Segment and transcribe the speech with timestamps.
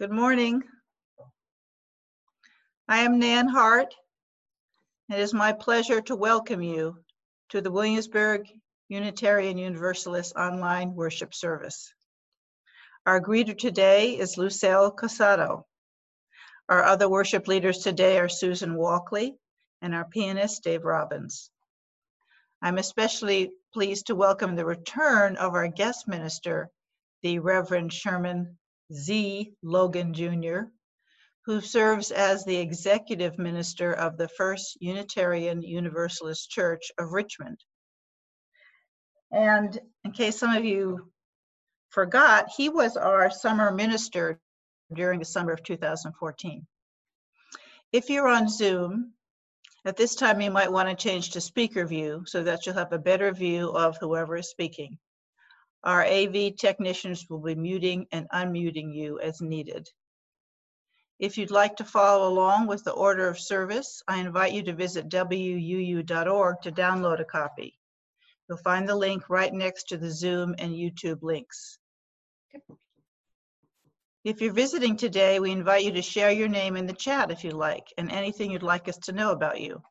[0.00, 0.62] Good morning.
[2.88, 3.94] I am Nan Hart.
[5.10, 6.96] It is my pleasure to welcome you
[7.50, 8.46] to the Williamsburg
[8.88, 11.92] Unitarian Universalist online worship service.
[13.04, 15.66] Our greeter today is Lucille Casado.
[16.70, 19.34] Our other worship leaders today are Susan Walkley
[19.82, 21.50] and our pianist Dave Robbins.
[22.62, 26.70] I'm especially pleased to welcome the return of our guest minister,
[27.22, 28.56] the Reverend Sherman
[28.92, 29.52] Z.
[29.62, 30.62] Logan Jr.,
[31.46, 37.58] who serves as the executive minister of the First Unitarian Universalist Church of Richmond.
[39.32, 41.10] And in case some of you
[41.90, 44.40] forgot, he was our summer minister
[44.92, 46.66] during the summer of 2014.
[47.92, 49.14] If you're on Zoom,
[49.84, 52.92] at this time you might want to change to speaker view so that you'll have
[52.92, 54.98] a better view of whoever is speaking.
[55.82, 59.88] Our AV technicians will be muting and unmuting you as needed.
[61.18, 64.72] If you'd like to follow along with the order of service, I invite you to
[64.72, 67.78] visit wuu.org to download a copy.
[68.48, 71.78] You'll find the link right next to the Zoom and YouTube links.
[74.24, 77.44] If you're visiting today, we invite you to share your name in the chat if
[77.44, 79.82] you like and anything you'd like us to know about you.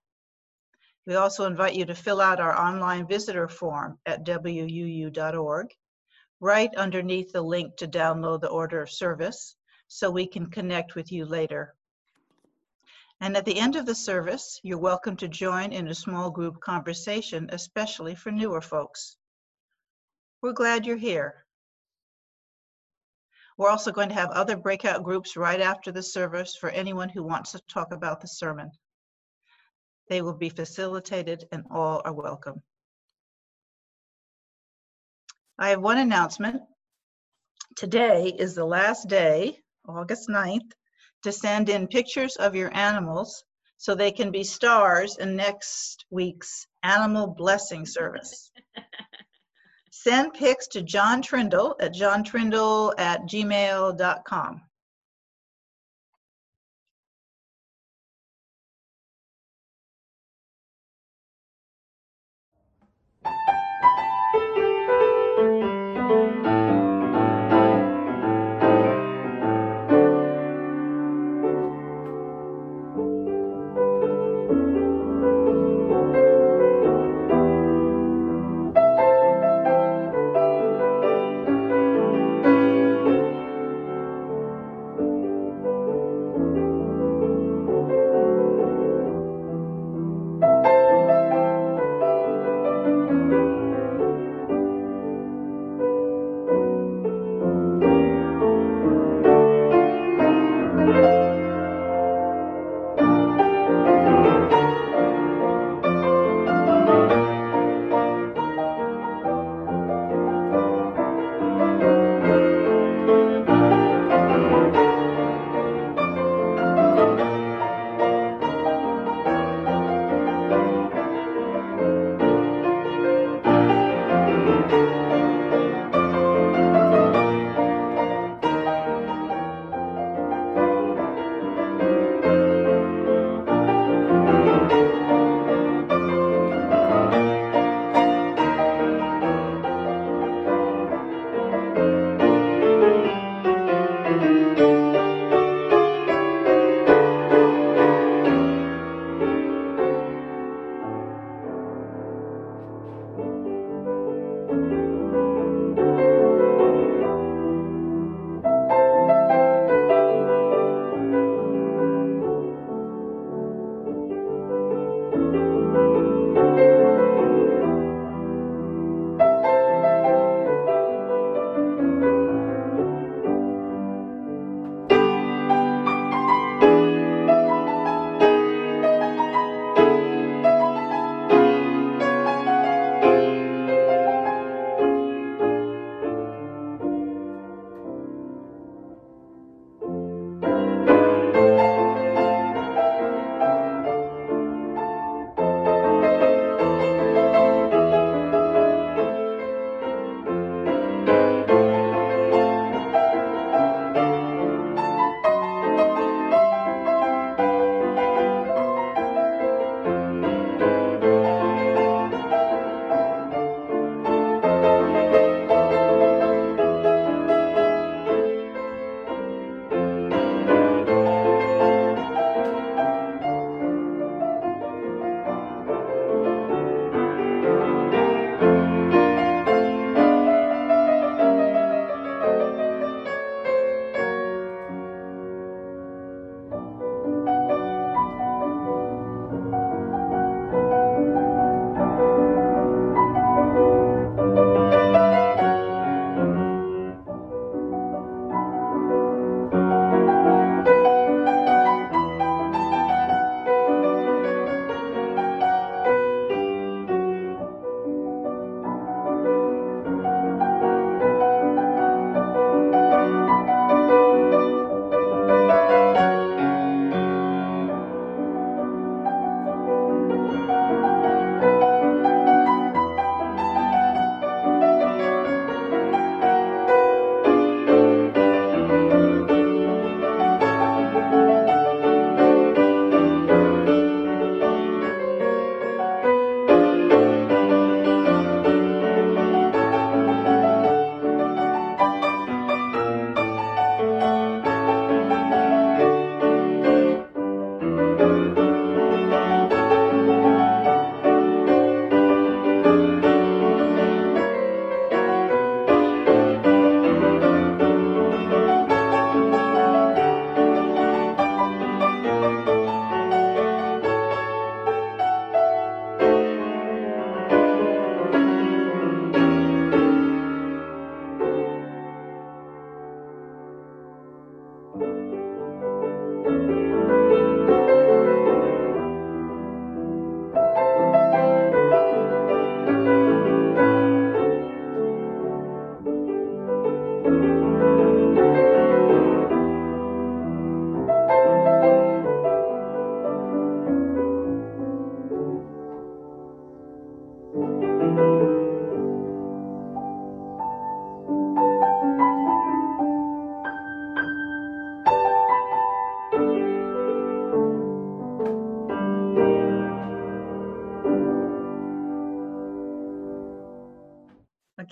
[1.10, 5.74] We also invite you to fill out our online visitor form at wuu.org,
[6.40, 9.56] right underneath the link to download the order of service,
[9.88, 11.74] so we can connect with you later.
[13.22, 16.60] And at the end of the service, you're welcome to join in a small group
[16.60, 19.18] conversation, especially for newer folks.
[20.44, 21.44] We're glad you're here.
[23.58, 27.24] We're also going to have other breakout groups right after the service for anyone who
[27.24, 28.70] wants to talk about the sermon.
[30.10, 32.62] They will be facilitated and all are welcome.
[35.58, 36.62] I have one announcement.
[37.76, 40.72] Today is the last day, August 9th,
[41.24, 43.44] to send in pictures of your animals
[43.78, 48.52] so they can be stars in next week's animal blessing service.
[49.92, 54.62] Send pics to John Trindle at johntrindle at gmail.com.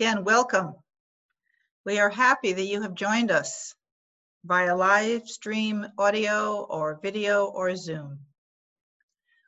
[0.07, 0.74] Again, welcome.
[1.86, 3.75] We are happy that you have joined us
[4.45, 8.19] via live stream audio or video or Zoom.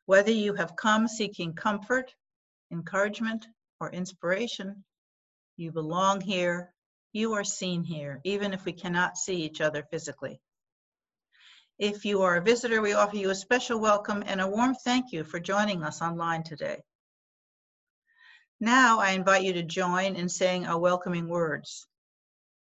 [0.06, 2.14] Whether you have come seeking comfort,
[2.74, 3.48] encouragement,
[3.80, 4.84] or inspiration,
[5.56, 6.74] you belong here,
[7.14, 10.42] you are seen here, even if we cannot see each other physically.
[11.78, 15.14] If you are a visitor, we offer you a special welcome and a warm thank
[15.14, 16.84] you for joining us online today.
[18.62, 21.88] Now I invite you to join in saying our welcoming words.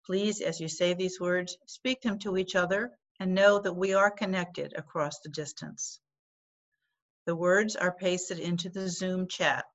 [0.06, 3.92] Please, as you say these words, speak them to each other and know that we
[3.92, 6.00] are connected across the distance.
[7.26, 9.66] The words are pasted into the Zoom chat.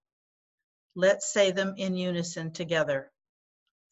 [0.95, 3.11] Let's say them in unison together.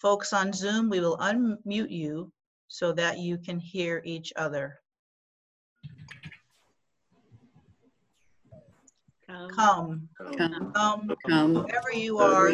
[0.02, 2.34] Folks on Zoom, we will unmute you
[2.68, 4.82] so that you can hear each other.
[9.56, 12.52] Come, Come, come, come, wherever you are,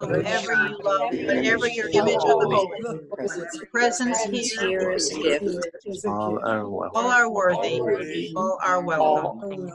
[0.00, 3.00] whomever you love, whatever your image of the holy.
[3.10, 3.60] presence.
[3.72, 6.06] Presence Presence here, here is a gift.
[6.06, 9.72] All are all are worthy, all are welcome.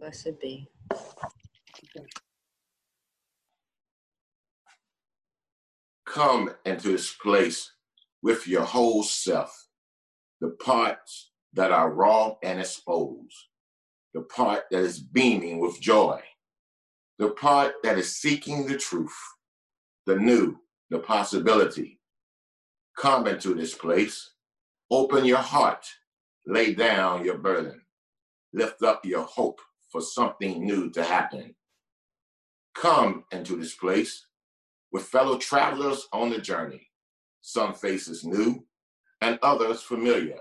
[0.00, 0.68] Blessed be.
[6.14, 7.72] come into this place
[8.22, 9.66] with your whole self,
[10.40, 13.36] the parts that are raw and exposed,
[14.12, 16.20] the part that is beaming with joy,
[17.18, 19.16] the part that is seeking the truth,
[20.06, 20.58] the new,
[20.90, 22.00] the possibility.
[22.98, 24.32] Come into this place,
[24.90, 25.86] open your heart,
[26.46, 27.80] lay down your burden,
[28.52, 31.54] lift up your hope for something new to happen.
[32.74, 34.26] Come into this place
[34.90, 36.88] with fellow travelers on the journey,
[37.42, 38.64] some faces new
[39.20, 40.38] and others familiar.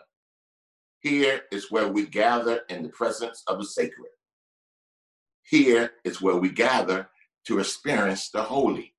[1.03, 4.11] Here is where we gather in the presence of the sacred.
[5.43, 7.09] Here is where we gather
[7.47, 8.95] to experience the holy.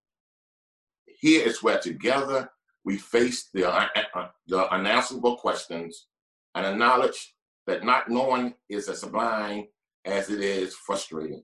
[1.06, 2.50] Here is where together
[2.84, 6.08] we face the, uh, uh, the unanswerable questions
[6.54, 7.34] and acknowledge
[7.66, 9.64] that not knowing is as sublime
[10.04, 11.42] as it is frustrating.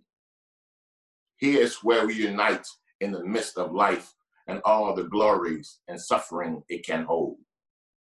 [1.38, 2.67] Here is where we unite
[3.00, 4.12] in the midst of life
[4.47, 7.38] and all the glories and suffering it can hold,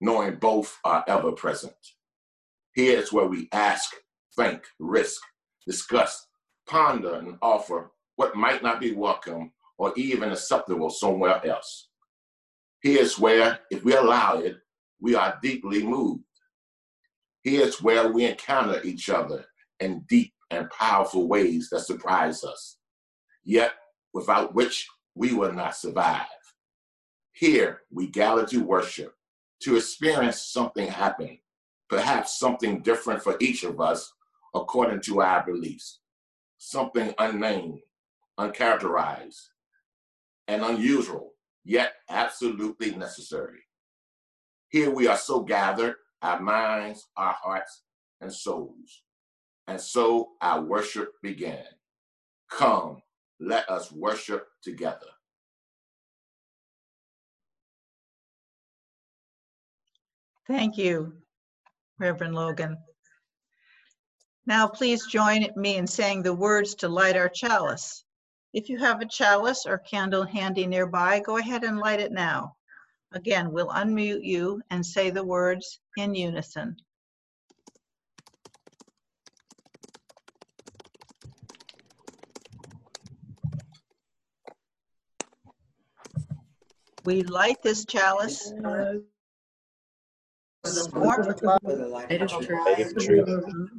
[0.00, 1.74] knowing both are ever present.
[2.74, 3.94] Here is where we ask,
[4.36, 5.20] think, risk,
[5.66, 6.26] discuss,
[6.66, 11.88] ponder, and offer what might not be welcome or even acceptable somewhere else.
[12.82, 14.56] Here's where, if we allow it,
[15.00, 16.24] we are deeply moved.
[17.42, 19.44] Here's where we encounter each other
[19.80, 22.78] in deep and powerful ways that surprise us,
[23.44, 23.72] yet
[24.12, 26.26] without which we will not survive.
[27.32, 29.14] Here we gather to worship,
[29.62, 31.38] to experience something happen,
[31.94, 34.12] perhaps something different for each of us
[34.52, 36.00] according to our beliefs,
[36.58, 37.78] something unnamed,
[38.36, 39.50] uncharacterized,
[40.48, 41.34] and unusual,
[41.64, 43.60] yet absolutely necessary.
[44.70, 47.84] Here we are so gathered, our minds, our hearts,
[48.20, 49.02] and souls.
[49.68, 51.64] And so our worship began.
[52.50, 53.02] Come,
[53.38, 55.06] let us worship together.
[60.48, 61.12] Thank you,
[61.98, 62.76] Reverend Logan.
[64.46, 68.04] Now, please join me in saying the words to light our chalice.
[68.52, 72.56] If you have a chalice or candle handy nearby, go ahead and light it now.
[73.12, 76.76] Again, we'll unmute you and say the words in unison.
[87.04, 88.52] We light this chalice
[90.64, 92.50] the warmth of love Light of truth.
[92.50, 93.00] Light of for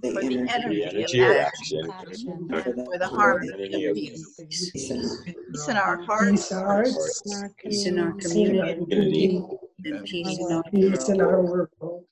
[0.01, 0.81] the energy.
[0.81, 2.49] the energy of of action, action,
[2.85, 4.35] for the harmony of peace.
[4.71, 7.23] Peace in our hearts, hearts,
[7.57, 9.43] Peace in our community, community.
[9.85, 11.31] and peace in our Peace in world.
[11.31, 11.41] our
[11.79, 12.05] world.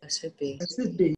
[0.00, 0.56] Blessed be.
[0.58, 1.14] Blessed be.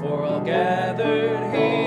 [0.00, 1.77] For all gathered here,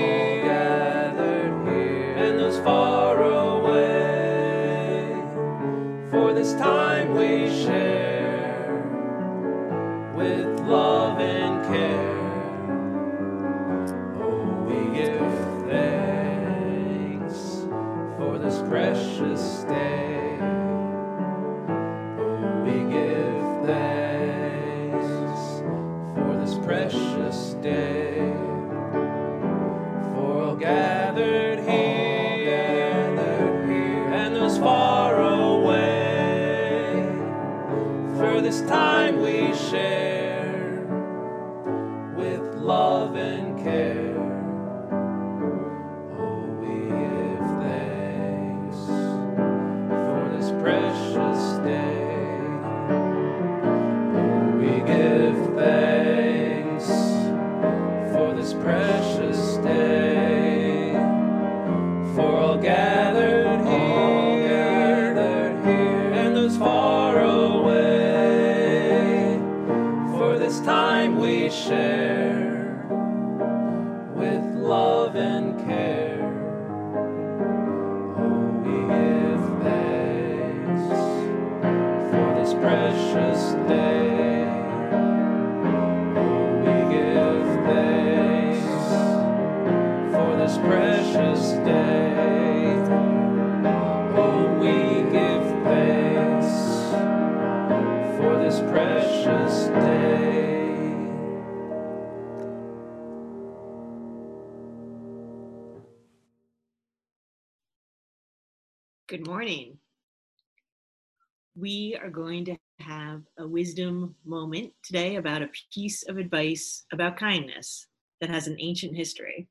[115.22, 117.86] about a piece of advice about kindness
[118.20, 119.46] that has an ancient history.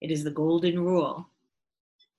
[0.00, 1.30] It is the golden rule.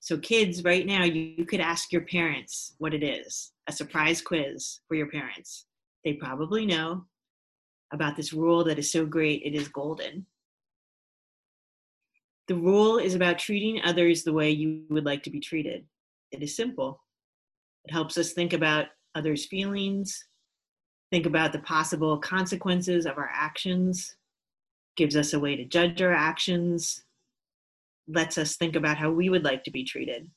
[0.00, 4.80] So, kids, right now, you, could ask your parents what it is a surprise quiz
[4.88, 5.66] for your parents.
[6.02, 7.04] They probably know
[7.92, 10.24] about this rule that is so great, it is golden.
[12.48, 15.84] The rule is about treating others the way you would like to be treated.
[16.32, 17.02] It is simple.
[17.84, 20.24] It helps us think about others' feelings,
[21.10, 24.16] think about the possible consequences of our actions,
[24.96, 27.04] gives us a way to judge our actions,
[28.08, 30.30] lets us think about how we would like to be treated.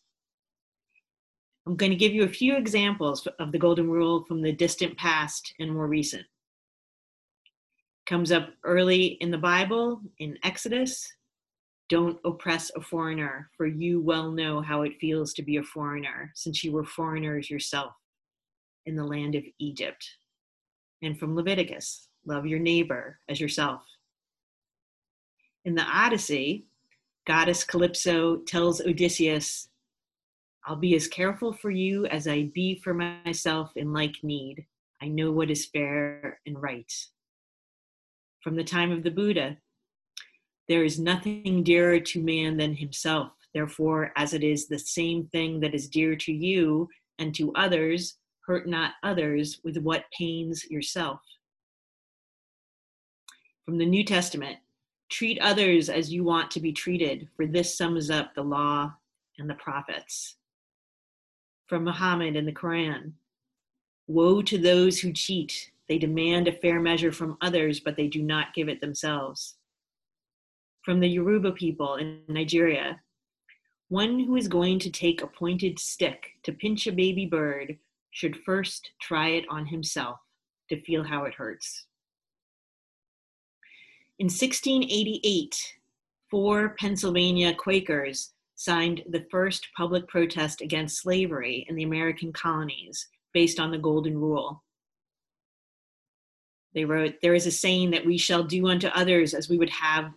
[1.65, 4.97] I'm going to give you a few examples of the golden rule from the distant
[4.97, 6.25] past and more recent.
[8.07, 11.11] Comes up early in the Bible in Exodus.
[11.89, 16.31] Don't oppress a foreigner, for you well know how it feels to be a foreigner,
[16.33, 17.93] since you were foreigners yourself
[18.85, 20.07] in the land of Egypt.
[21.01, 23.81] And from Leviticus, love your neighbor as yourself.
[25.65, 26.65] In the Odyssey,
[27.25, 29.69] goddess Calypso tells Odysseus,
[30.65, 34.65] I'll be as careful for you as I be for myself in like need.
[35.01, 36.91] I know what is fair and right.
[38.43, 39.57] From the time of the Buddha,
[40.67, 43.31] there is nothing dearer to man than himself.
[43.53, 46.87] Therefore, as it is the same thing that is dear to you
[47.17, 48.18] and to others,
[48.49, 51.21] hurt not others with what pains yourself.
[53.63, 54.57] From the New Testament,
[55.07, 58.91] treat others as you want to be treated, for this sums up the law
[59.37, 60.37] and the prophets.
[61.67, 63.11] From Muhammad in the Quran,
[64.07, 65.69] woe to those who cheat.
[65.87, 69.57] They demand a fair measure from others, but they do not give it themselves.
[70.83, 72.99] From the Yoruba people in Nigeria,
[73.89, 77.77] one who is going to take a pointed stick to pinch a baby bird
[78.11, 80.19] should first try it on himself
[80.69, 81.85] to feel how it hurts.
[84.19, 85.55] In 1688,
[86.29, 93.59] four Pennsylvania Quakers signed the first public protest against slavery in the American colonies based
[93.59, 94.61] on the Golden Rule.
[96.75, 99.69] They wrote, There is a saying that we shall do unto others as we would
[99.69, 100.11] have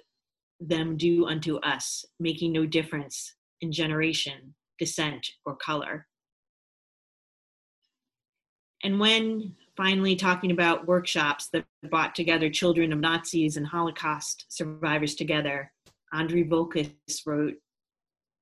[0.61, 6.07] them do unto us, making no difference in generation, descent, or color.
[8.83, 15.15] And when finally talking about workshops that brought together children of Nazis and Holocaust survivors
[15.15, 15.73] together,
[16.13, 16.93] Andrei Volkus
[17.25, 17.55] wrote,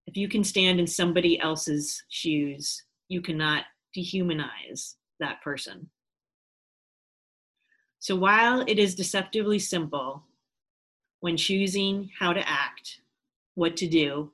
[0.07, 3.65] If you can stand in somebody else's shoes, you cannot
[3.97, 5.91] dehumanize that person.
[7.99, 10.25] So while it is deceptively simple
[11.21, 13.01] when choosing how to act,
[13.57, 14.33] what to do,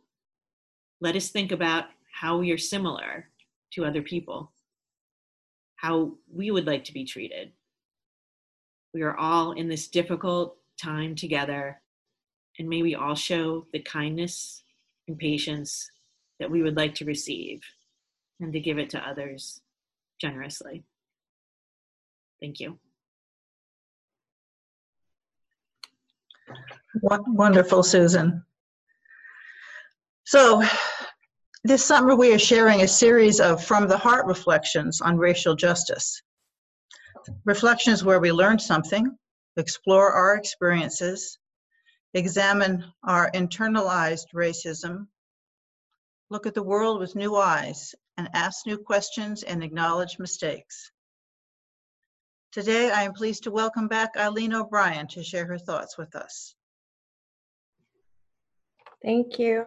[1.00, 3.28] let us think about how we are similar
[3.72, 4.52] to other people
[5.76, 7.52] how we would like to be treated.
[8.94, 11.80] We are all in this difficult time together,
[12.58, 14.62] and may we all show the kindness
[15.08, 15.90] and patience
[16.40, 17.60] that we would like to receive
[18.40, 19.60] and to give it to others
[20.20, 20.84] generously.
[22.40, 22.78] Thank you.
[27.02, 28.44] Wonderful, Susan.
[30.24, 30.62] So,
[31.66, 36.22] this summer, we are sharing a series of From the Heart reflections on racial justice.
[37.44, 39.18] Reflections where we learn something,
[39.56, 41.38] explore our experiences,
[42.14, 45.08] examine our internalized racism,
[46.30, 50.92] look at the world with new eyes, and ask new questions and acknowledge mistakes.
[52.52, 56.54] Today, I am pleased to welcome back Eileen O'Brien to share her thoughts with us.
[59.02, 59.64] Thank you.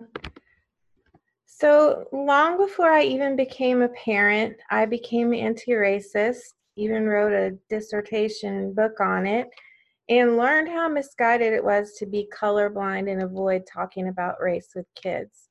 [1.59, 7.57] So long before I even became a parent, I became anti racist, even wrote a
[7.69, 9.49] dissertation book on it,
[10.07, 14.85] and learned how misguided it was to be colorblind and avoid talking about race with
[14.95, 15.49] kids.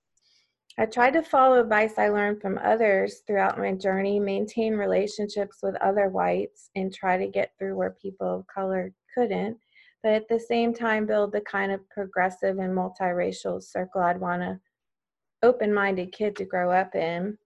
[0.78, 5.76] I tried to follow advice I learned from others throughout my journey, maintain relationships with
[5.82, 9.58] other whites, and try to get through where people of color couldn't,
[10.02, 14.42] but at the same time build the kind of progressive and multiracial circle I'd want
[14.42, 14.58] a
[15.42, 17.38] open-minded kid to grow up in.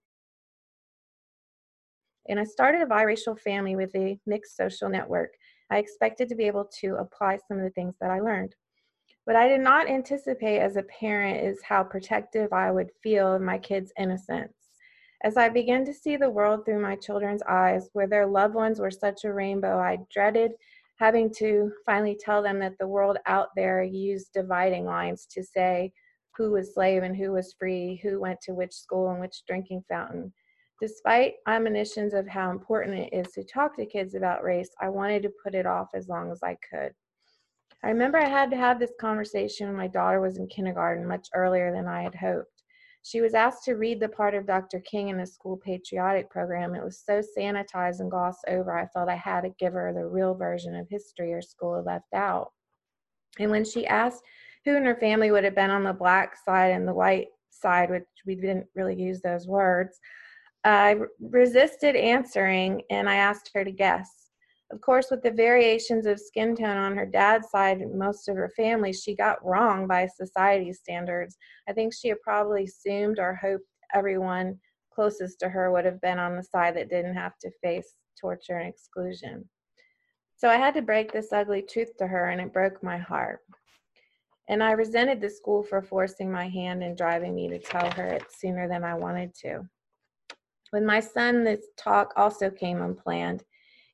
[2.28, 5.35] And I started a biracial family with a mixed social network.
[5.70, 8.55] I expected to be able to apply some of the things that I learned.
[9.24, 13.42] What I did not anticipate as a parent is how protective I would feel of
[13.42, 14.55] my kids' innocence.
[15.24, 18.81] As I began to see the world through my children's eyes, where their loved ones
[18.81, 20.52] were such a rainbow, I dreaded
[20.98, 25.92] having to finally tell them that the world out there used dividing lines to say
[26.37, 29.85] who was slave and who was free, who went to which school and which drinking
[29.88, 30.33] fountain.
[30.81, 35.23] Despite admonitions of how important it is to talk to kids about race, I wanted
[35.23, 36.92] to put it off as long as I could.
[37.85, 41.29] I remember I had to have this conversation when my daughter was in kindergarten much
[41.35, 42.62] earlier than I had hoped.
[43.05, 44.79] She was asked to read the part of Dr.
[44.81, 46.77] King in the school patriotic program.
[46.77, 50.07] It was so sanitized and glossed over, I felt I had to give her the
[50.07, 52.53] real version of history her school had left out.
[53.40, 54.23] And when she asked
[54.64, 57.90] who in her family would have been on the black side and the white side,
[57.90, 59.98] which we didn't really use those words,
[60.64, 64.09] uh, I resisted answering and I asked her to guess.
[64.70, 68.37] Of course, with the variations of skin tone on her dad's side and most of
[68.37, 71.37] her family, she got wrong by society standards.
[71.68, 74.59] I think she had probably assumed or hoped everyone
[74.94, 78.59] closest to her would have been on the side that didn't have to face torture
[78.59, 79.48] and exclusion.
[80.37, 83.40] So I had to break this ugly truth to her, and it broke my heart.
[84.48, 88.07] And I resented the school for forcing my hand and driving me to tell her
[88.07, 89.68] it sooner than I wanted to.
[90.72, 93.44] With my son, this talk also came unplanned.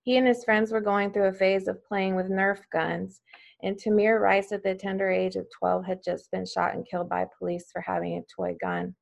[0.02, 3.20] He and his friends were going through a phase of playing with Nerf guns,
[3.62, 7.08] and Tamir Rice, at the tender age of 12, had just been shot and killed
[7.08, 8.94] by police for having a toy gun.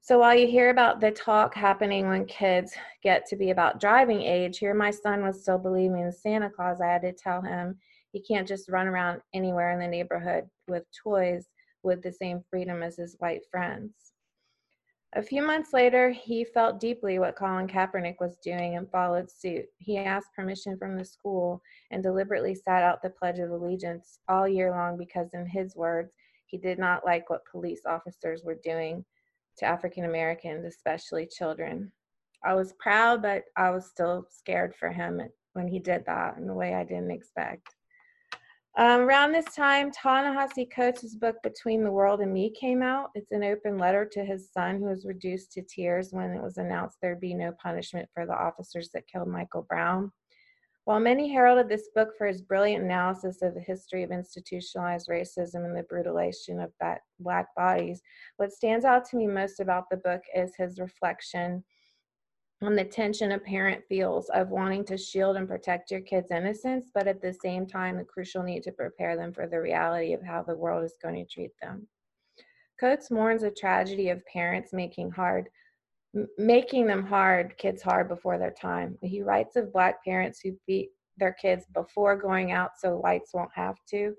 [0.00, 4.22] So while you hear about the talk happening when kids get to be about driving
[4.22, 6.80] age, here my son was still believing in Santa Claus.
[6.80, 7.78] I had to tell him
[8.12, 11.48] he can't just run around anywhere in the neighborhood with toys
[11.82, 14.12] with the same freedom as his white friends.
[15.14, 19.64] A few months later, he felt deeply what Colin Kaepernick was doing and followed suit.
[19.78, 24.46] He asked permission from the school and deliberately sat out the Pledge of Allegiance all
[24.46, 26.12] year long because, in his words,
[26.44, 29.02] he did not like what police officers were doing
[29.56, 31.90] to African Americans, especially children.
[32.44, 35.22] I was proud, but I was still scared for him
[35.54, 37.74] when he did that in a way I didn't expect.
[38.78, 43.10] Um, around this time, Ta-Nehisi Coates' book Between the World and Me came out.
[43.16, 46.58] It's an open letter to his son who was reduced to tears when it was
[46.58, 50.12] announced there'd be no punishment for the officers that killed Michael Brown.
[50.84, 55.64] While many heralded this book for his brilliant analysis of the history of institutionalized racism
[55.64, 56.70] and the brutalization of
[57.18, 58.00] black bodies,
[58.36, 61.64] what stands out to me most about the book is his reflection
[62.60, 66.90] on the tension a parent feels of wanting to shield and protect your kids' innocence,
[66.92, 70.22] but at the same time, the crucial need to prepare them for the reality of
[70.22, 71.86] how the world is going to treat them.
[72.80, 75.48] Coates mourns a tragedy of parents making hard,
[76.36, 78.98] making them hard, kids hard before their time.
[79.02, 83.50] He writes of black parents who beat their kids before going out so whites won't
[83.54, 84.14] have to,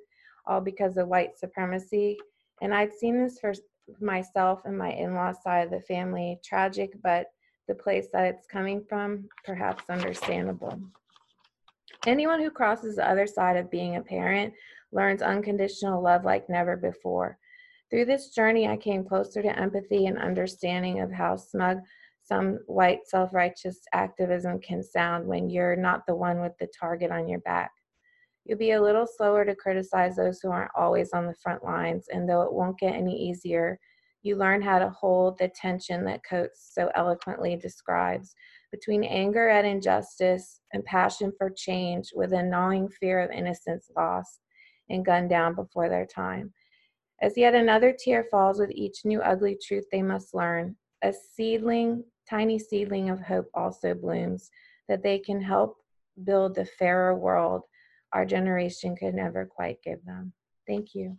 [0.46, 2.18] all because of white supremacy.
[2.62, 3.54] And I'd seen this for
[4.00, 7.28] myself and my in-law side of the family, tragic but
[7.70, 10.82] the place that it's coming from, perhaps understandable.
[12.08, 14.54] Anyone who crosses the other side of being a parent
[14.92, 17.38] learns unconditional love like never before.
[17.90, 21.80] Through this journey, I came closer to empathy and understanding of how smug
[22.24, 27.12] some white self righteous activism can sound when you're not the one with the target
[27.12, 27.72] on your back.
[28.46, 32.08] You'll be a little slower to criticize those who aren't always on the front lines,
[32.12, 33.80] and though it won't get any easier,
[34.22, 38.36] you learn how to hold the tension that Coates so eloquently describes
[38.72, 44.40] between anger at injustice and passion for change with a gnawing fear of innocence lost
[44.90, 46.54] and gunned down before their time.
[47.22, 52.04] As yet another tear falls with each new ugly truth they must learn, a seedling,
[52.30, 54.50] tiny seedling of hope also blooms
[54.88, 55.78] that they can help
[56.24, 57.64] build the fairer world
[58.14, 60.34] our generation could never quite give them.
[60.68, 61.18] Thank you.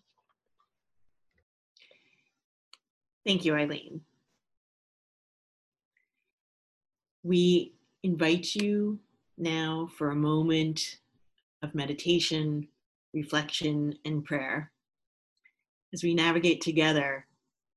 [3.26, 4.00] Thank you, Eileen.
[7.22, 8.98] We invite you
[9.36, 10.98] now for a moment
[11.62, 12.66] of meditation,
[13.12, 14.72] reflection, and prayer
[15.92, 17.26] as we navigate together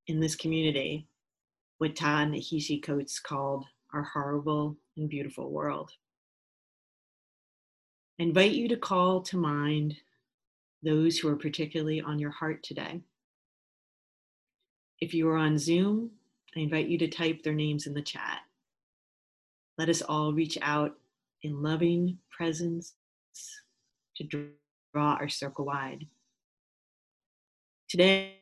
[0.07, 1.07] in this community
[1.77, 5.91] what Ta-Nehisi Coates called our horrible and beautiful world.
[8.19, 9.95] I invite you to call to mind
[10.83, 13.01] those who are particularly on your heart today.
[15.03, 16.11] If you are on Zoom,
[16.55, 18.39] I invite you to type their names in the chat.
[19.77, 20.95] Let us all reach out
[21.41, 22.93] in loving presence
[24.15, 24.45] to draw
[24.95, 26.07] our circle wide.
[27.89, 28.37] Today,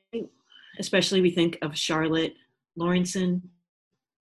[0.78, 2.36] especially, we think of Charlotte
[2.78, 3.42] Lawrenson.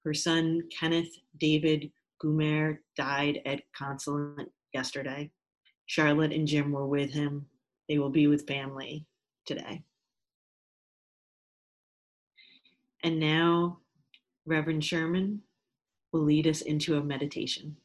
[0.02, 1.92] Her son, Kenneth David
[2.24, 5.30] Gumer, died at Consulate yesterday.
[5.84, 7.44] Charlotte and Jim were with him.
[7.86, 9.04] They will be with family
[9.44, 9.82] today.
[13.02, 13.78] And now,
[14.46, 15.42] Reverend Sherman
[16.12, 17.76] will lead us into a meditation.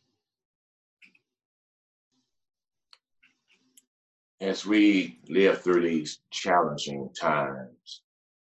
[4.41, 8.01] As we live through these challenging times,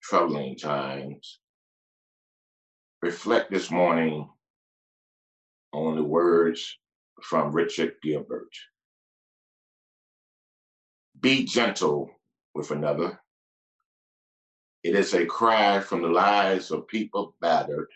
[0.02, 1.40] troubling times,
[3.02, 4.28] reflect this morning
[5.72, 6.78] on the words
[7.22, 8.54] from Richard Gilbert.
[11.20, 12.10] Be gentle
[12.54, 13.21] with another.
[14.82, 17.90] It is a cry from the lives of people battered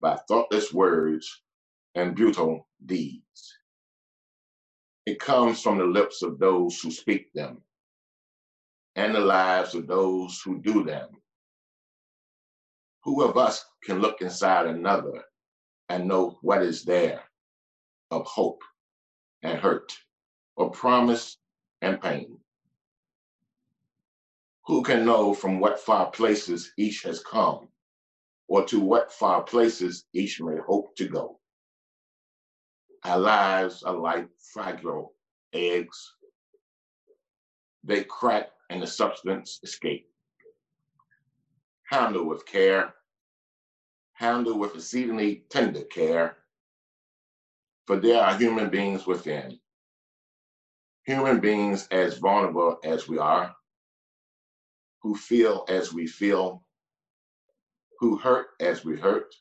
[0.00, 1.42] by thoughtless words
[1.94, 3.58] and brutal deeds.
[5.04, 7.62] It comes from the lips of those who speak them
[8.96, 11.10] and the lives of those who do them.
[13.04, 15.22] Who of us can look inside another
[15.90, 17.22] and know what is there
[18.10, 18.62] of hope
[19.42, 19.96] and hurt,
[20.56, 21.36] or promise
[21.82, 22.38] and pain?
[24.66, 27.68] Who can know from what far places each has come,
[28.48, 31.38] or to what far places each may hope to go?
[33.04, 35.14] Our lives are like fragile
[35.52, 36.14] eggs.
[37.84, 40.08] They crack and the substance escape.
[41.88, 42.92] Handle with care,
[44.14, 46.38] handle with exceedingly tender care,
[47.86, 49.60] for there are human beings within.
[51.04, 53.54] Human beings as vulnerable as we are,
[55.02, 56.62] who feel as we feel,
[57.98, 59.34] who hurt as we hurt.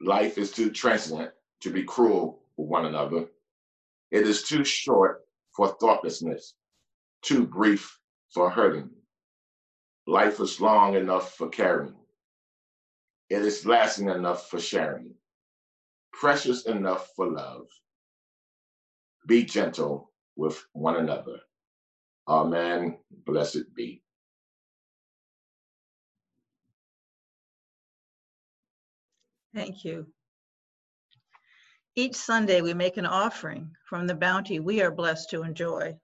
[0.00, 3.26] Life is too transient to be cruel with one another.
[4.10, 5.22] It is too short
[5.54, 6.54] for thoughtlessness,
[7.22, 7.98] too brief
[8.32, 8.90] for hurting.
[10.06, 11.94] Life is long enough for caring.
[13.30, 15.14] It is lasting enough for sharing,
[16.12, 17.66] precious enough for love.
[19.26, 21.38] Be gentle with one another.
[22.28, 22.98] Amen.
[23.26, 24.02] Blessed be.
[29.54, 30.06] Thank you.
[31.94, 35.94] Each Sunday, we make an offering from the bounty we are blessed to enjoy.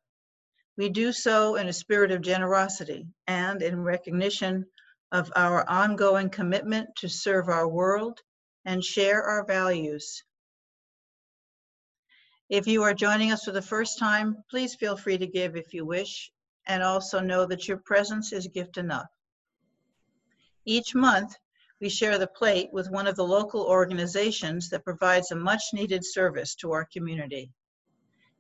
[0.77, 4.67] We do so in a spirit of generosity and in recognition
[5.13, 8.21] of our ongoing commitment to serve our world
[8.65, 10.23] and share our values.
[12.49, 15.75] If you are joining us for the first time, please feel free to give if
[15.75, 16.33] you wish,
[16.67, 19.11] and also know that your presence is gift enough.
[20.65, 21.37] Each month,
[21.79, 26.07] we share the plate with one of the local organizations that provides a much needed
[26.07, 27.53] service to our community.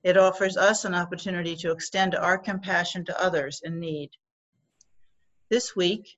[0.02, 4.10] It offers us an opportunity to extend our compassion to others in need.
[5.50, 6.16] This week,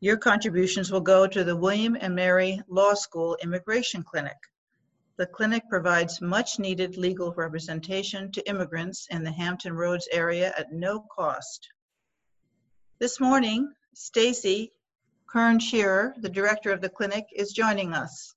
[0.00, 4.36] your contributions will go to the William and Mary Law School Immigration Clinic.
[5.18, 10.74] The clinic provides much needed legal representation to immigrants in the Hampton Roads area at
[10.74, 11.70] no cost.
[12.98, 14.72] This morning, Stacy
[15.26, 18.34] Kern Scheerer, the director of the clinic, is joining us.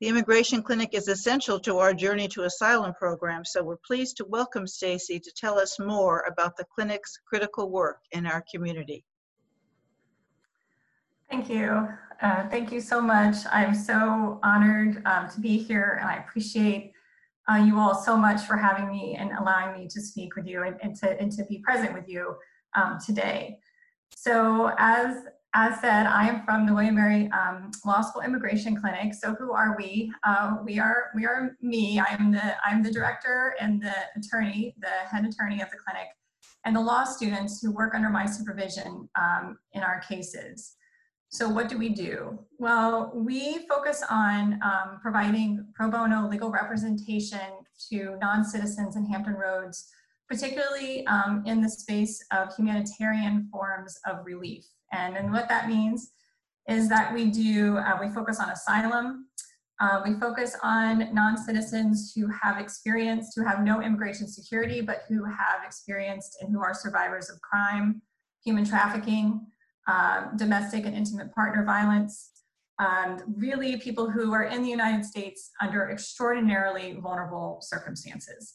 [0.00, 4.24] The immigration clinic is essential to our Journey to Asylum program, so we're pleased to
[4.24, 9.04] welcome Stacy to tell us more about the clinic's critical work in our community.
[11.30, 11.88] Thank you.
[12.22, 13.36] Uh, thank you so much.
[13.52, 16.92] I'm so honored um, to be here and I appreciate
[17.48, 20.62] uh, you all so much for having me and allowing me to speak with you
[20.62, 22.36] and, and, to, and to be present with you
[22.74, 23.58] um, today.
[24.14, 25.16] So as
[25.54, 29.14] as said, I am from the William Mary um, Law School Immigration Clinic.
[29.14, 30.12] So who are we?
[30.22, 31.98] Uh, we are we are me.
[31.98, 36.08] I'm the I'm the director and the attorney, the head attorney of the clinic,
[36.66, 40.75] and the law students who work under my supervision um, in our cases.
[41.36, 42.38] So what do we do?
[42.58, 47.38] Well, we focus on um, providing pro bono legal representation
[47.90, 49.86] to non-citizens in Hampton Roads,
[50.30, 54.64] particularly um, in the space of humanitarian forms of relief.
[54.92, 56.10] And, and what that means
[56.70, 59.26] is that we do, uh, we focus on asylum,
[59.78, 65.22] uh, we focus on non-citizens who have experienced, who have no immigration security, but who
[65.26, 68.00] have experienced and who are survivors of crime,
[68.42, 69.46] human trafficking,
[69.86, 72.30] uh, domestic and intimate partner violence,
[72.78, 78.54] um, really people who are in the United States under extraordinarily vulnerable circumstances.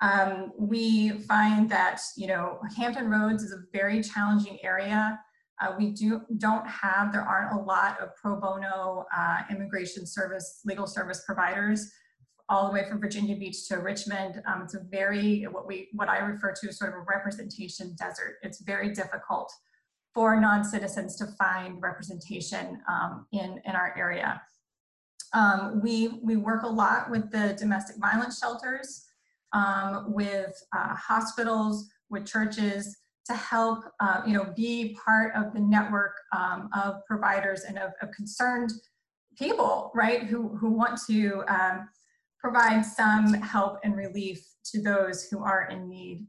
[0.00, 5.20] Um, we find that, you know, Hampton Roads is a very challenging area.
[5.60, 10.60] Uh, we do, don't have, there aren't a lot of pro bono uh, immigration service,
[10.64, 11.88] legal service providers
[12.48, 14.42] all the way from Virginia Beach to Richmond.
[14.46, 17.94] Um, it's a very, what we, what I refer to as sort of a representation
[17.96, 18.38] desert.
[18.42, 19.52] It's very difficult
[20.14, 24.40] for non-citizens to find representation um, in, in our area.
[25.32, 29.06] Um, we, we work a lot with the domestic violence shelters,
[29.52, 35.60] um, with uh, hospitals, with churches to help, uh, you know, be part of the
[35.60, 38.72] network um, of providers and of, of, concerned
[39.38, 41.88] people, right, who, who want to um,
[42.38, 46.26] provide some help and relief to those who are in need.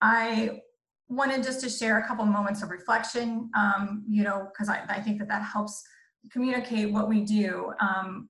[0.00, 0.62] I
[1.08, 5.00] wanted just to share a couple moments of reflection, um, you know, because I, I,
[5.00, 5.82] think that that helps
[6.32, 7.72] communicate what we do.
[7.80, 8.28] Um,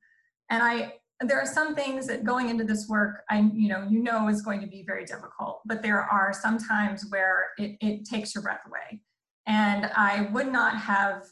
[0.51, 4.03] and I, there are some things that going into this work, I, you know, you
[4.03, 8.05] know is going to be very difficult, but there are some times where it, it
[8.05, 9.01] takes your breath away.
[9.47, 11.25] And I would not have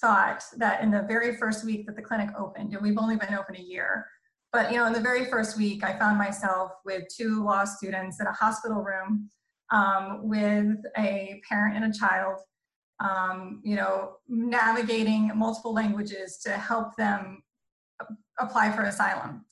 [0.00, 3.34] thought that in the very first week that the clinic opened, and we've only been
[3.34, 4.06] open a year,
[4.52, 8.20] but you know, in the very first week, I found myself with two law students
[8.20, 9.30] in a hospital room
[9.70, 12.40] um, with a parent and a child,
[13.00, 17.42] um, you know, navigating multiple languages to help them
[18.38, 19.44] apply for asylum.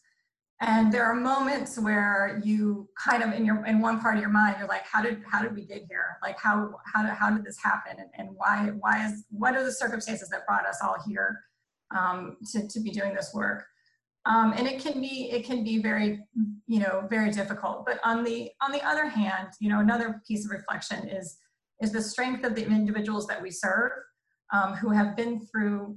[0.61, 4.31] And there are moments where you kind of in your in one part of your
[4.31, 6.16] mind, you're like, how did how did we get here?
[6.20, 7.96] Like how how did how did this happen?
[8.00, 11.40] And, and why why is what are the circumstances that brought us all here
[11.96, 13.66] um, to, to be doing this work?
[14.26, 16.20] Um, and it can be it can be very
[16.66, 17.87] you know very difficult.
[17.87, 21.38] But on the on the other hand you know another piece of reflection is
[21.81, 23.92] is the strength of the individuals that we serve
[24.52, 25.96] um, who have been through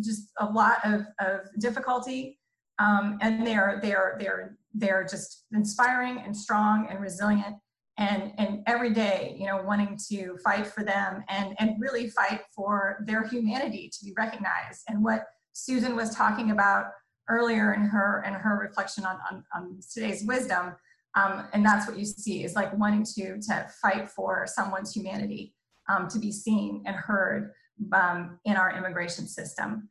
[0.00, 2.38] just a lot of, of difficulty.
[2.78, 7.56] Um, and they're they're they're they're just inspiring and strong and resilient
[7.98, 12.40] and and every day you know wanting to fight for them and and really fight
[12.54, 14.82] for their humanity to be recognized.
[14.88, 16.86] And what susan was talking about
[17.28, 20.74] earlier in her in her reflection on, on, on today's wisdom.
[21.14, 25.54] Um, and that's what you see is like wanting to, to fight for someone's humanity
[25.88, 27.52] um, to be seen and heard
[27.92, 29.88] um, in our immigration system.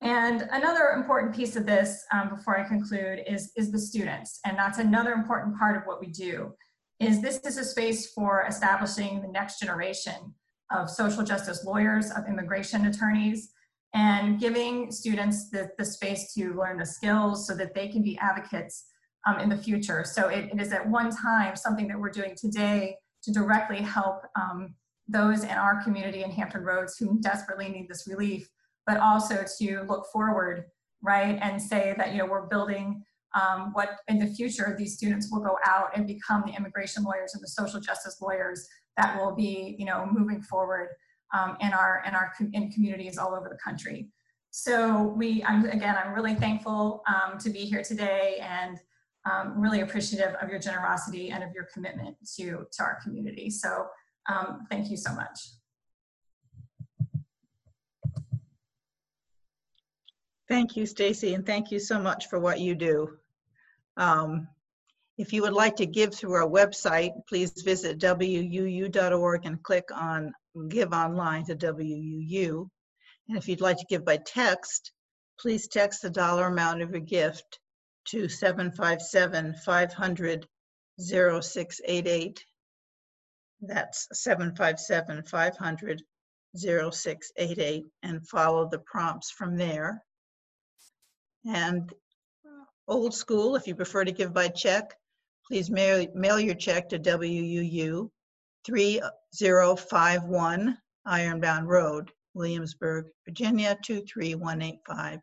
[0.00, 4.40] And another important piece of this um, before I conclude is, is the students.
[4.44, 6.54] And that's another important part of what we do
[7.00, 10.34] is this is a space for establishing the next generation
[10.70, 13.50] of social justice lawyers, of immigration attorneys,
[13.94, 18.18] and giving students the, the space to learn the skills so that they can be
[18.18, 18.86] advocates
[19.26, 20.04] um, in the future.
[20.04, 24.22] So it, it is at one time something that we're doing today to directly help
[24.36, 24.74] um,
[25.08, 28.48] those in our community in Hampton Roads who desperately need this relief,
[28.86, 30.64] but also to look forward,
[31.00, 33.02] right, and say that, you know, we're building
[33.34, 37.34] um, what in the future these students will go out and become the immigration lawyers
[37.34, 40.88] and the social justice lawyers that will be, you know, moving forward
[41.34, 44.08] um, in our in our in communities all over the country.
[44.56, 48.78] So we, I'm, again, I'm really thankful um, to be here today and
[49.28, 53.50] um, really appreciative of your generosity and of your commitment to, to our community.
[53.50, 53.86] So
[54.28, 55.40] um, thank you so much.
[60.46, 63.18] Thank you, Stacy, and thank you so much for what you do.
[63.96, 64.46] Um,
[65.16, 70.32] if you would like to give through our website, please visit wuu.org and click on
[70.68, 72.68] Give Online to WUU.
[73.28, 74.92] And if you'd like to give by text,
[75.38, 77.60] please text the dollar amount of your gift
[78.06, 80.46] to 757 500
[81.00, 82.44] 0688.
[83.60, 86.02] That's 757 500
[86.56, 90.02] 0688 and follow the prompts from there.
[91.46, 91.92] And
[92.86, 94.94] old school, if you prefer to give by check,
[95.46, 98.08] Please mail, mail your check to WUU
[98.64, 105.20] 3051 Ironbound Road, Williamsburg, Virginia 23185.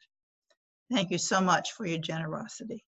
[0.91, 2.84] Thank you so much for your generosity.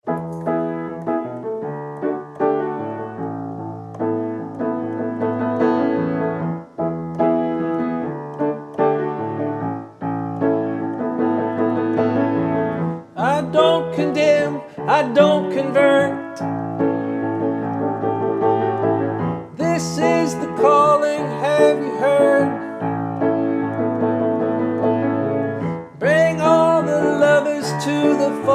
[13.16, 16.21] I don't condemn, I don't convert.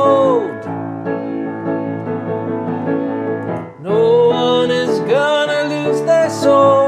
[0.07, 0.63] Fold.
[3.91, 4.01] No
[4.45, 6.83] one is gonna lose their soul.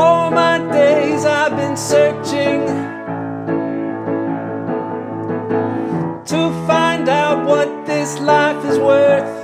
[0.00, 2.60] All my days I've been searching
[6.32, 9.34] to find out what this life is worth.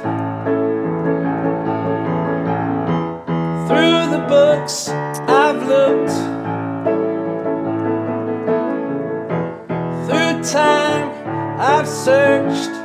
[3.69, 4.77] Through the books
[11.89, 12.78] searched.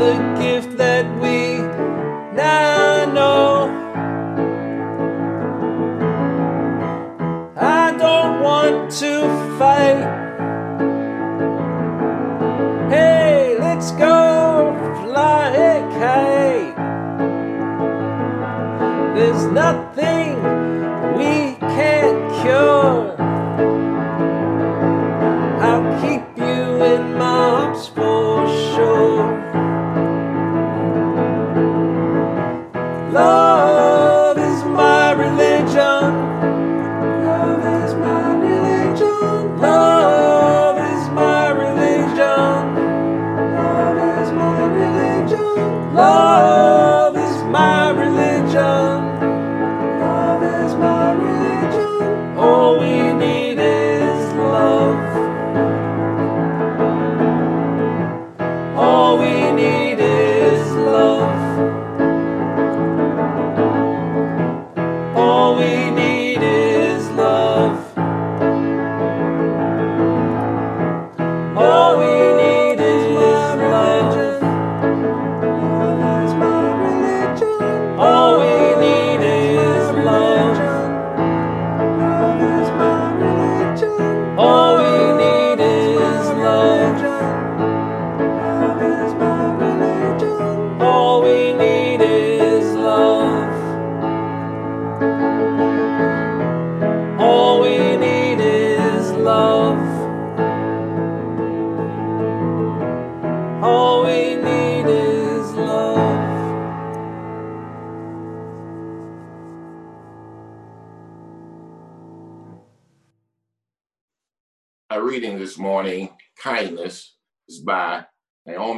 [0.00, 1.29] The gift that we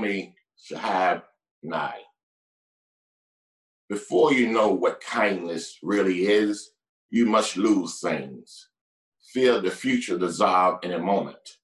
[0.02, 1.22] Naomi Shihab
[1.62, 2.00] Nye.
[3.88, 6.70] Before you know what kindness really is,
[7.10, 8.68] you must lose things.
[9.32, 11.58] Feel the future dissolve in a moment,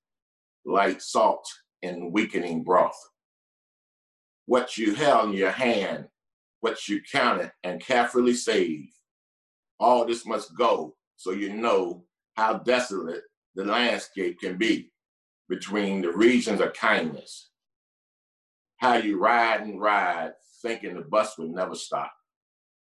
[0.64, 1.49] like salt
[1.82, 2.99] in weakening broth.
[4.47, 6.07] What you held in your hand,
[6.61, 8.93] what you counted and carefully saved,
[9.80, 12.05] all this must go so you know
[12.36, 13.22] how desolate
[13.57, 14.93] the landscape can be
[15.49, 17.49] between the regions of kindness.
[18.79, 22.12] How you ride and ride thinking the bus would never stop.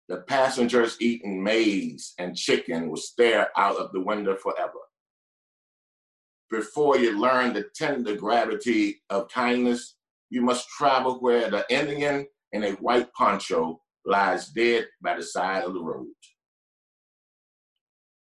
[0.08, 4.72] The passengers eating maize and chicken will stare out of the window forever.
[6.50, 9.96] Before you learn the tender gravity of kindness,
[10.30, 15.62] you must travel where the Indian in a white poncho lies dead by the side
[15.62, 16.08] of the road.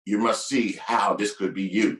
[0.04, 1.98] You must see how this could be you.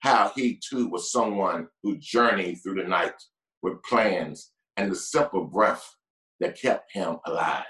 [0.00, 3.14] How he too was someone who journeyed through the night
[3.62, 5.96] with plans and the simple breath
[6.40, 7.64] that kept him alive.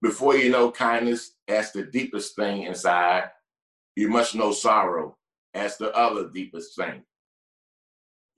[0.00, 3.30] Before you know kindness as the deepest thing inside,
[3.96, 5.16] you must know sorrow
[5.54, 7.02] as the other deepest thing.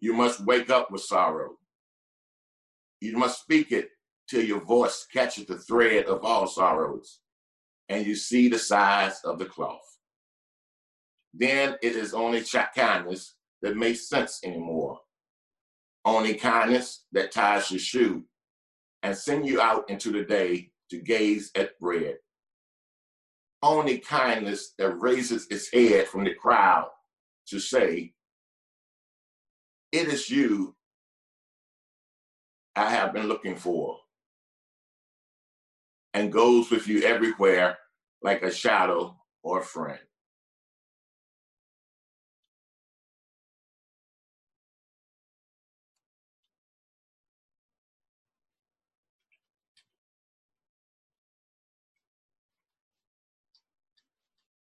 [0.01, 1.59] You must wake up with sorrow.
[3.01, 3.91] You must speak it
[4.29, 7.21] till your voice catches the thread of all sorrows
[7.89, 9.99] and you see the size of the cloth.
[11.35, 12.43] then it is only
[12.75, 14.99] kindness that makes sense anymore.
[16.05, 18.25] Only kindness that ties your shoe
[19.03, 22.17] and send you out into the day to gaze at bread.
[23.63, 26.89] Only kindness that raises its head from the crowd
[27.49, 28.15] to say,
[29.93, 30.75] It is you
[32.77, 33.99] I have been looking for,
[36.15, 37.77] and goes with you everywhere
[38.23, 39.99] like a shadow or a friend.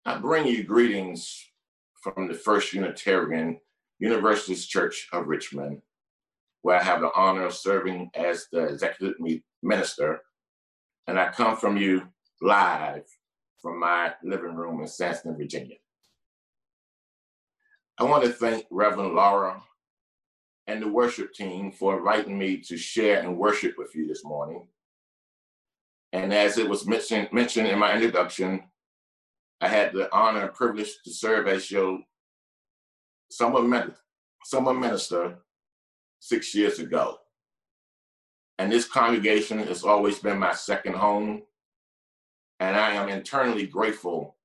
[0.07, 1.45] I bring you greetings
[2.03, 3.61] from the First Unitarian
[3.99, 5.83] Universalist Church of Richmond,
[6.63, 9.17] where I have the honor of serving as the executive
[9.63, 10.23] minister.
[11.07, 12.09] And I come from you
[12.41, 13.03] live
[13.61, 15.77] from my living room in Sandston, Virginia.
[17.99, 19.63] I want to thank Reverend Laura
[20.67, 24.67] and the worship team for inviting me to share and worship with you this morning.
[26.15, 28.63] And as it was mentioned, mentioned in my introduction,
[29.61, 32.01] I had the honor and privilege to serve as your
[33.31, 33.95] summer, med-
[34.45, 35.39] summer minister
[36.19, 37.19] six years ago.
[38.59, 41.43] And this congregation has always been my second home.
[42.59, 44.37] And I am internally grateful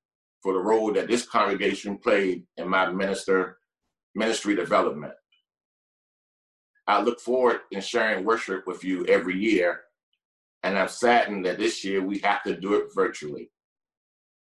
[0.41, 3.57] for the role that this congregation played in my minister
[4.15, 5.13] ministry development.
[6.87, 9.81] I look forward in sharing worship with you every year,
[10.63, 13.49] and I'm saddened that this year we have to do it virtually.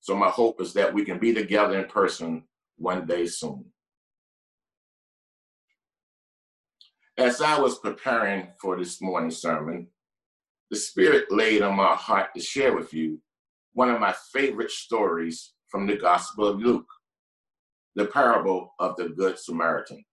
[0.05, 2.43] So my hope is that we can be together in person
[2.77, 3.65] one day soon.
[7.17, 9.87] As I was preparing for this morning's sermon,
[10.69, 13.19] the Spirit laid on my heart to share with you
[13.73, 16.85] one of my favorite stories from the Gospel of Luke,
[17.95, 20.05] the parable of the Good Samaritan.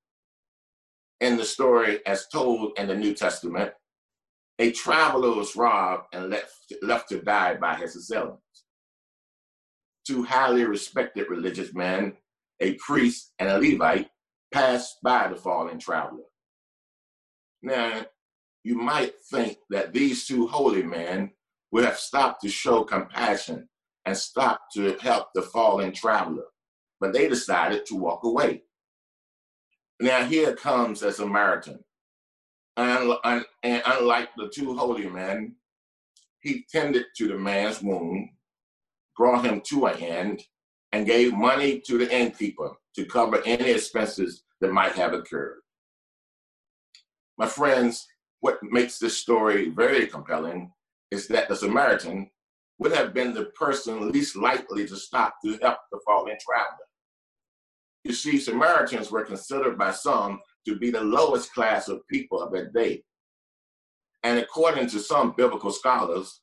[1.20, 3.72] In the story, as told in the New Testament,
[4.58, 8.51] a traveler was robbed and left, left to die by his assailants.
[10.06, 12.14] Two highly respected religious men,
[12.60, 14.08] a priest and a Levite,
[14.52, 16.24] passed by the fallen traveler.
[17.62, 18.04] Now,
[18.64, 21.30] you might think that these two holy men
[21.70, 23.68] would have stopped to show compassion
[24.04, 26.44] and stopped to help the fallen traveler,
[27.00, 28.62] but they decided to walk away.
[30.00, 31.78] Now, here comes a Samaritan.
[32.76, 35.54] And, and, and unlike the two holy men,
[36.40, 38.30] he tended to the man's wound,
[39.22, 40.42] brought him to an end,
[40.90, 45.60] and gave money to the innkeeper to cover any expenses that might have occurred.
[47.38, 48.04] My friends,
[48.40, 50.72] what makes this story very compelling
[51.12, 52.32] is that the Samaritan
[52.80, 56.88] would have been the person least likely to stop to help the fallen traveler.
[58.02, 62.50] You see, Samaritans were considered by some to be the lowest class of people of
[62.54, 63.04] that day.
[64.24, 66.41] And according to some biblical scholars,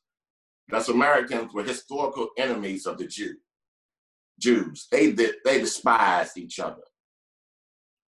[0.70, 3.34] the Samaritans were historical enemies of the Jew.
[4.38, 4.88] Jews.
[4.90, 6.82] They they despised each other.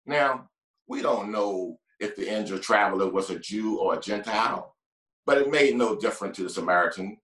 [0.05, 0.49] Now,
[0.87, 4.75] we don't know if the injured traveler was a Jew or a Gentile,
[5.25, 7.17] but it made no difference to the Samaritan.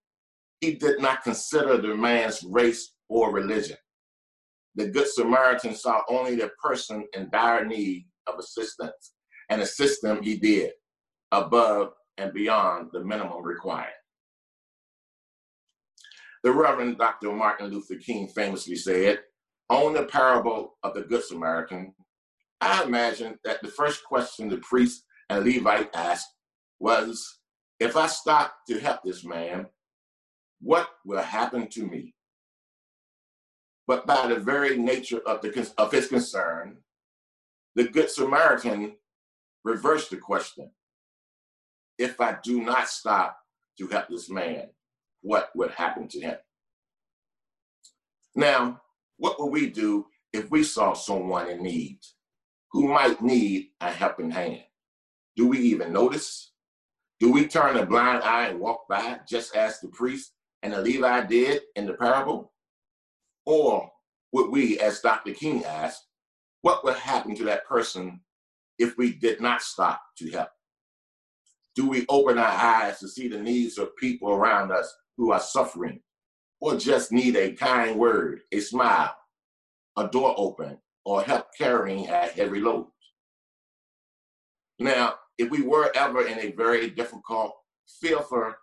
[0.62, 3.78] He did not consider the man's race or religion.
[4.76, 9.14] The Good Samaritan saw only the person in dire need of assistance
[9.50, 10.72] and assist them he did
[11.32, 13.94] above and beyond the minimum required.
[16.48, 17.34] The Reverend Dr.
[17.34, 19.20] Martin Luther King famously said,
[19.70, 21.94] on the parable of the Good Samaritan,
[22.62, 26.30] I imagine that the first question the priest and Levite asked
[26.80, 27.40] was,
[27.82, 29.66] if I stop to help this man,
[30.62, 32.16] what will happen to me?
[33.86, 36.78] But by the very nature of, the, of his concern,
[37.76, 38.96] the Good Samaritan
[39.66, 40.72] reversed the question.
[41.98, 43.38] If I do not stop
[43.80, 44.70] to help this man,
[45.28, 46.38] what would happen to him?
[48.36, 48.82] Now,
[49.18, 52.00] what would we do if we saw someone in need?
[52.72, 54.64] who might need a helping hand.
[55.36, 56.52] Do we even notice?
[57.20, 60.82] Do we turn a blind eye and walk by, just as the priest and the
[60.82, 62.54] Levi did in the parable?
[63.46, 63.90] Or
[64.34, 65.34] would we, as Dr.
[65.34, 66.06] King asked,
[66.62, 68.20] what would happen to that person
[68.78, 70.50] if we did not stop to help?
[71.76, 75.40] Do we open our eyes to see the needs of people around us who are
[75.40, 76.00] suffering,
[76.62, 79.16] or just need a kind word, a smile,
[79.98, 82.88] a door open, or help carrying a heavy load.
[84.80, 87.54] Now, if we were ever in a very difficult,
[88.00, 88.54] fearful,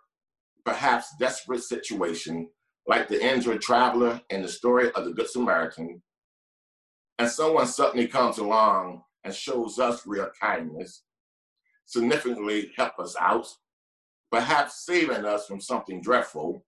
[0.63, 2.49] perhaps desperate situation,
[2.87, 6.01] like the injured traveler in the story of the Good Samaritan,
[7.17, 11.03] and someone suddenly comes along and shows us real kindness,
[11.85, 13.47] significantly help us out,
[14.35, 16.61] perhaps saving us from something dreadful,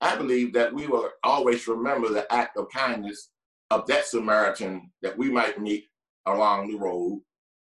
[0.00, 3.30] I believe that we will always remember the act of kindness
[3.72, 5.88] of that Samaritan that we might meet
[6.26, 7.20] along the road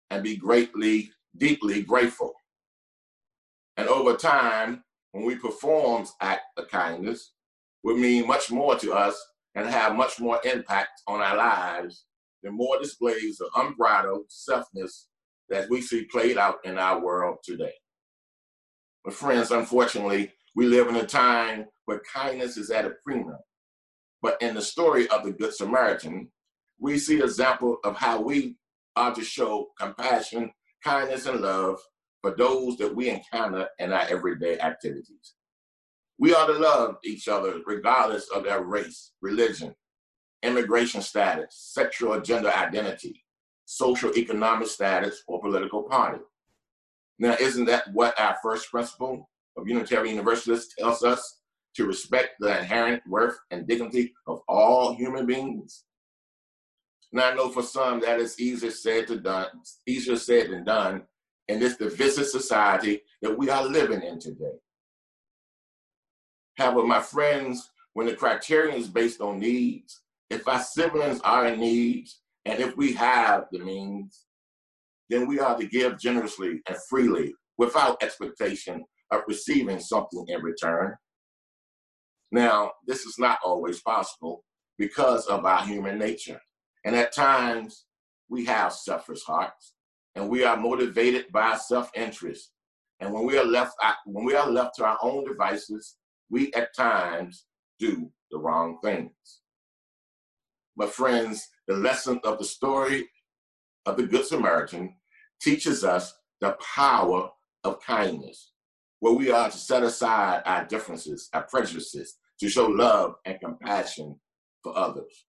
[0.09, 2.33] and be greatly, deeply grateful.
[3.77, 4.83] And over time,
[5.13, 7.33] when we perform act of kindness,
[7.83, 9.23] will mean much more to us
[9.55, 12.07] and have much more impact on our lives
[12.43, 15.09] than more displays of unbridled selfness
[15.51, 17.75] that we see played out in our world today.
[19.07, 23.39] But friends, unfortunately, we live in a time where kindness is at a premium.
[24.21, 26.29] But in the story of the Good Samaritan,
[26.81, 28.57] we see an example of how we
[28.97, 30.51] are to show compassion,
[30.83, 31.79] kindness, and love
[32.21, 35.35] for those that we encounter in our everyday activities.
[36.19, 39.73] We are to love each other regardless of their race, religion,
[40.43, 43.25] immigration status, sexual or gender identity,
[43.67, 46.19] social economic status, or political party.
[47.19, 51.41] Now, isn't that what our first principle of Unitarian Universalists tells us
[51.75, 55.85] to respect the inherent worth and dignity of all human beings?
[57.13, 59.47] Now, I know for some that is easier said to done,
[59.87, 61.05] easier said than done
[61.49, 64.59] in this divisive society that we are living in today.
[66.59, 71.61] However, my friends, when the criterion is based on needs, if our siblings are in
[71.61, 72.09] need,
[72.45, 74.26] and if we have the means,
[75.09, 80.95] then we are to give generously and freely without expectation of receiving something in return.
[82.33, 84.45] Now, this is not always possible
[84.79, 86.41] because of our human nature.
[86.85, 87.87] And at times,
[88.29, 89.75] we have selfish hearts
[90.15, 92.51] and we are motivated by self-interest.
[93.01, 95.97] And when we are left uh, when we are left to our own devices,
[96.31, 97.45] we at times
[97.79, 99.13] do the wrong things.
[100.77, 103.09] But friends, the lesson of the story
[103.87, 104.95] of the Good Samaritan
[105.41, 107.31] teaches us the power
[107.65, 108.53] of kindness,
[109.01, 114.19] where we are to set aside our differences, our prejudices, to show love and compassion
[114.63, 115.25] for others.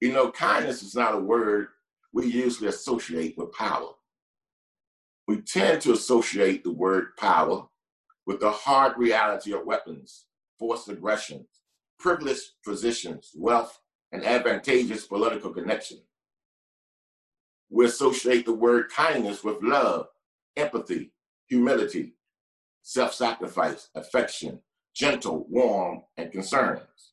[0.00, 1.68] You know, kindness is not a word
[2.12, 3.90] we usually associate with power.
[5.26, 7.66] We tend to associate the word power
[8.26, 10.26] with the hard reality of weapons,
[10.58, 11.46] forced aggression,
[11.98, 13.78] privileged positions, wealth,
[14.12, 15.98] and advantageous political connection.
[17.70, 20.06] We associate the word kindness with love,
[20.56, 21.12] empathy,
[21.46, 22.14] humility,
[22.82, 24.60] self sacrifice, affection,
[24.94, 27.12] gentle, warm, and concerns.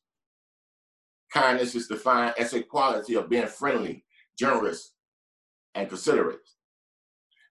[1.32, 4.04] Kindness is defined as a quality of being friendly,
[4.38, 4.92] generous,
[5.74, 6.48] and considerate.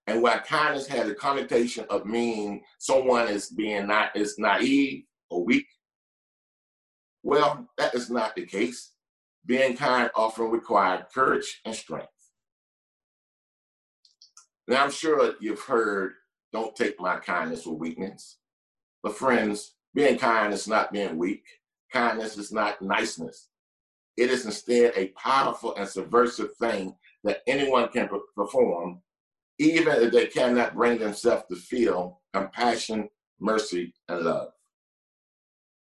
[0.08, 5.44] And while kindness has a connotation of meaning someone is being not is naive or
[5.44, 5.68] weak,
[7.24, 8.92] well, that is not the case.
[9.46, 12.15] Being kind often requires courage and strength.
[14.68, 16.14] Now, I'm sure you've heard,
[16.52, 18.38] don't take my kindness for weakness.
[19.04, 21.44] But friends, being kind is not being weak.
[21.92, 23.50] Kindness is not niceness.
[24.18, 29.02] It is instead a powerful and subversive thing that anyone can perform,
[29.60, 33.10] even if they cannot bring themselves to feel compassion,
[33.40, 34.50] mercy, and love.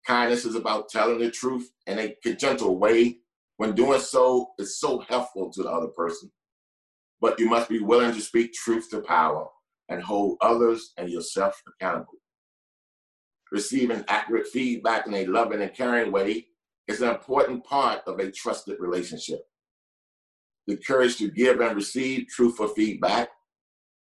[0.07, 3.19] Kindness is about telling the truth in a gentle way.
[3.59, 6.31] When doing so, it's so helpful to the other person.
[7.23, 9.47] But you must be willing to speak truth to power
[9.89, 12.19] and hold others and yourself accountable.
[13.53, 16.49] Receiving accurate feedback in a loving and caring way
[16.89, 19.43] is an important part of a trusted relationship.
[20.67, 23.29] The courage to give and receive truthful feedback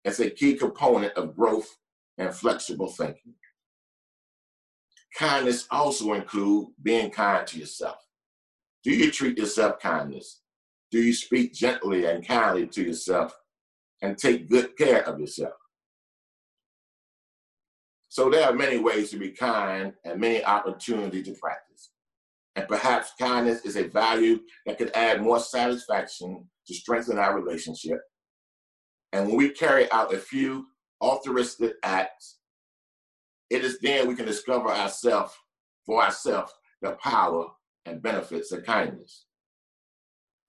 [0.04, 1.78] is a key component of growth
[2.18, 3.36] and flexible thinking.
[5.18, 7.98] Kindness also include being kind to yourself.
[8.84, 10.42] Do you treat yourself kindness?
[10.92, 13.38] Do you speak gently and kindly to yourself
[14.02, 15.54] and take good care of yourself?
[18.10, 21.92] So there are many ways to be kind and many opportunities to practice.
[22.56, 28.00] And perhaps kindness is a value that could add more satisfaction to strengthen our relationship.
[29.12, 30.68] And when we carry out a few
[31.02, 32.38] altruistic acts,
[33.50, 35.34] it is then we can discover ourselves
[35.86, 37.48] for ourselves the power
[37.86, 39.26] and benefits of kindness.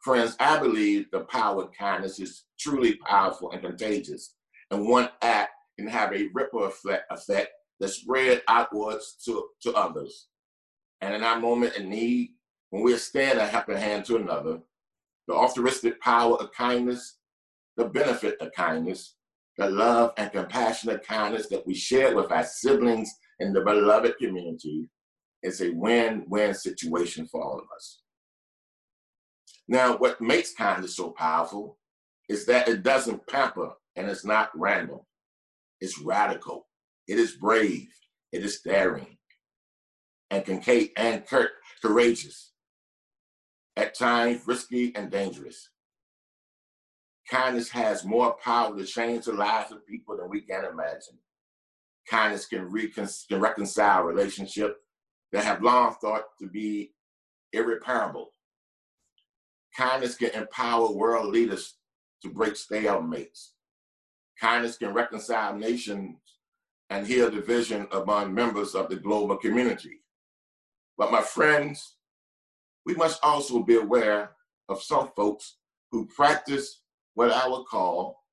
[0.06, 4.36] Friends, I believe the power of kindness is truly powerful and contagious.
[4.70, 7.50] And one act can have a ripple effect, effect
[7.80, 10.28] that spread outwards to, to others.
[11.00, 12.34] And in our moment in need,
[12.70, 14.60] when we extend a helping hand to another,
[15.26, 17.18] the altruistic power of kindness,
[17.76, 19.16] the benefit of kindness,
[19.58, 24.88] the love and compassionate kindness that we share with our siblings in the beloved community
[25.42, 28.02] is a win-win situation for all of us.
[29.68, 31.78] Now, what makes kindness so powerful
[32.28, 35.00] is that it doesn't pamper and it's not random.
[35.80, 36.66] It's radical.
[37.08, 37.88] It is brave.
[38.32, 39.16] It is daring
[40.30, 41.24] and concave and
[41.82, 42.52] courageous.
[43.76, 45.68] At times, risky and dangerous.
[47.30, 51.18] Kindness has more power to change the lives of people than we can imagine.
[52.08, 54.76] Kindness can, recon- can reconcile relationships
[55.32, 56.92] that have long thought to be
[57.52, 58.30] irreparable.
[59.76, 61.74] Kindness can empower world leaders
[62.22, 63.50] to break stalemates.
[64.40, 66.16] Kindness can reconcile nations
[66.88, 70.02] and heal division among members of the global community.
[70.96, 71.96] But my friends,
[72.86, 74.30] we must also be aware
[74.68, 75.56] of some folks
[75.92, 76.80] who practice
[77.14, 78.24] what I would call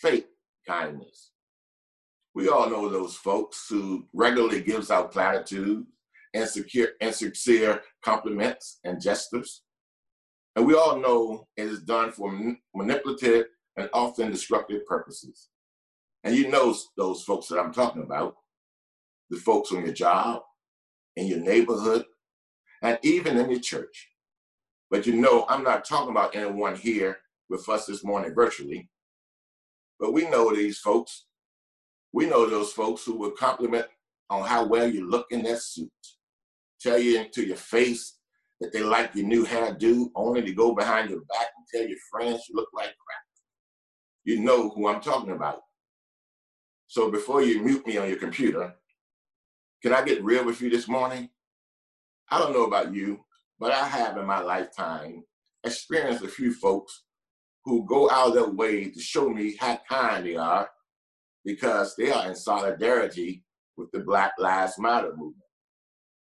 [0.00, 0.28] fake
[0.66, 1.30] kindness.
[2.34, 5.86] We all know those folks who regularly gives out platitudes
[6.34, 9.62] and sincere compliments and gestures.
[10.56, 12.32] And we all know it is done for
[12.74, 13.46] manipulative
[13.76, 15.48] and often destructive purposes.
[16.22, 18.36] And you know those folks that I'm talking about,
[19.30, 20.42] the folks on your job,
[21.16, 22.04] in your neighborhood,
[22.82, 24.08] and even in your church.
[24.90, 28.88] But you know, I'm not talking about anyone here with us this morning virtually,
[29.98, 31.26] but we know these folks.
[32.12, 33.86] We know those folks who will compliment
[34.30, 35.90] on how well you look in that suit,
[36.80, 38.18] tell you into your face
[38.60, 41.98] that they like your new hairdo, only to go behind your back and tell your
[42.10, 43.22] friends you look like crap.
[44.24, 45.60] You know who I'm talking about.
[46.86, 48.74] So before you mute me on your computer,
[49.82, 51.28] can I get real with you this morning?
[52.30, 53.24] I don't know about you,
[53.58, 55.24] but I have in my lifetime
[55.64, 57.04] experienced a few folks
[57.64, 60.68] who go out of their way to show me how kind they are
[61.44, 63.44] because they are in solidarity
[63.76, 65.36] with the Black Lives Matter movement.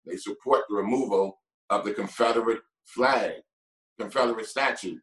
[0.07, 1.39] They support the removal
[1.71, 3.33] of the Confederate flag,
[3.99, 4.99] Confederate statue.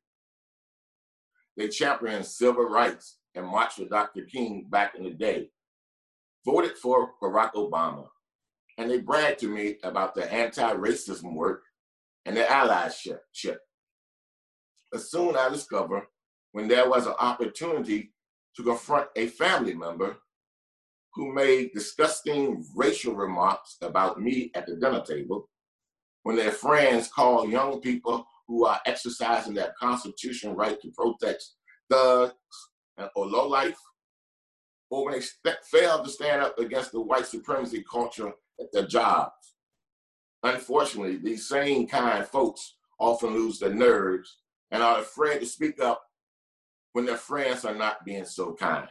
[1.58, 4.24] They championed civil rights and marched with Dr.
[4.24, 5.50] King back in the day,
[6.46, 8.08] voted for Barack Obama,
[8.78, 11.64] and they bragged to me about their anti-racism work
[12.26, 13.20] and their allyship.
[14.92, 16.04] But soon I discovered
[16.52, 18.14] when there was an opportunity
[18.56, 20.18] to confront a family member
[21.16, 25.50] who made disgusting racial remarks about me at the dinner table,
[26.24, 31.56] when their friends call young people who are exercising their constitutional right to protest
[31.90, 32.34] thugs
[33.16, 33.78] or low life,
[34.90, 38.88] or when they st- fail to stand up against the white supremacy culture at their
[38.88, 39.56] jobs.
[40.44, 44.40] Unfortunately, these same kind folks often lose their nerves
[44.72, 46.04] and are afraid to speak up
[46.94, 48.88] when their friends are not being so kind.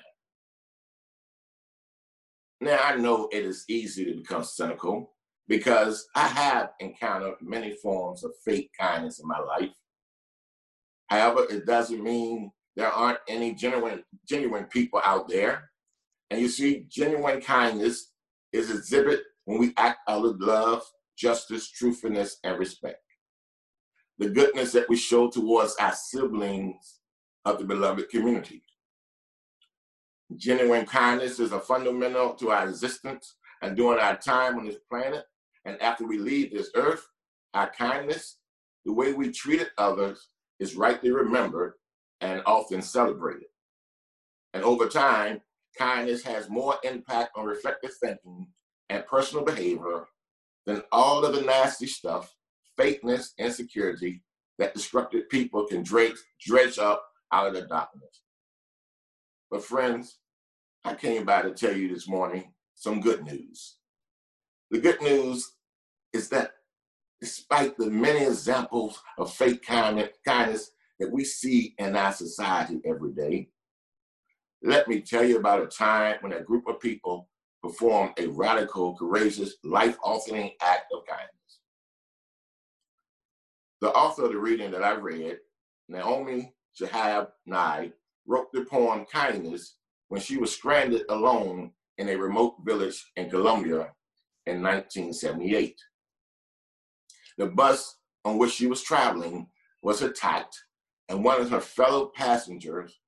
[2.60, 5.12] Now, I know it is easy to become cynical
[5.48, 9.70] because I have encountered many forms of fake kindness in my life.
[11.08, 15.70] However, it doesn't mean there aren't any genuine genuine people out there.
[16.30, 18.12] And you see, genuine kindness
[18.52, 20.82] is exhibit when we act out of love,
[21.16, 23.02] justice, truthfulness, and respect.
[24.18, 27.00] The goodness that we show towards our siblings
[27.44, 28.62] of the beloved community.
[30.36, 35.24] Genuine kindness is a fundamental to our existence and during our time on this planet.
[35.64, 37.06] And after we leave this earth,
[37.54, 38.38] our kindness,
[38.84, 41.74] the way we treated others, is rightly remembered
[42.20, 43.48] and often celebrated.
[44.54, 45.40] And over time,
[45.78, 48.46] kindness has more impact on reflective thinking
[48.90, 50.06] and personal behavior
[50.66, 52.34] than all of the nasty stuff,
[52.78, 54.22] fakeness, insecurity
[54.58, 58.22] that destructive people can dredge, dredge up out of the darkness.
[59.50, 60.18] But friends,
[60.84, 63.78] I came by to tell you this morning some good news.
[64.72, 65.52] The good news
[66.14, 66.52] is that
[67.20, 73.50] despite the many examples of fake kindness that we see in our society every day.
[74.62, 77.28] Let me tell you about a time when a group of people
[77.62, 81.60] performed a radical, courageous, life altering act of kindness.
[83.82, 85.36] The author of the reading that I read,
[85.90, 87.92] Naomi Shihab Nye,
[88.26, 89.76] wrote the poem Kindness
[90.08, 93.92] when she was stranded alone in a remote village in Colombia
[94.46, 95.76] in 1978.
[97.38, 99.48] The bus on which she was traveling
[99.82, 100.56] was attacked
[101.08, 102.98] and one of her fellow passengers,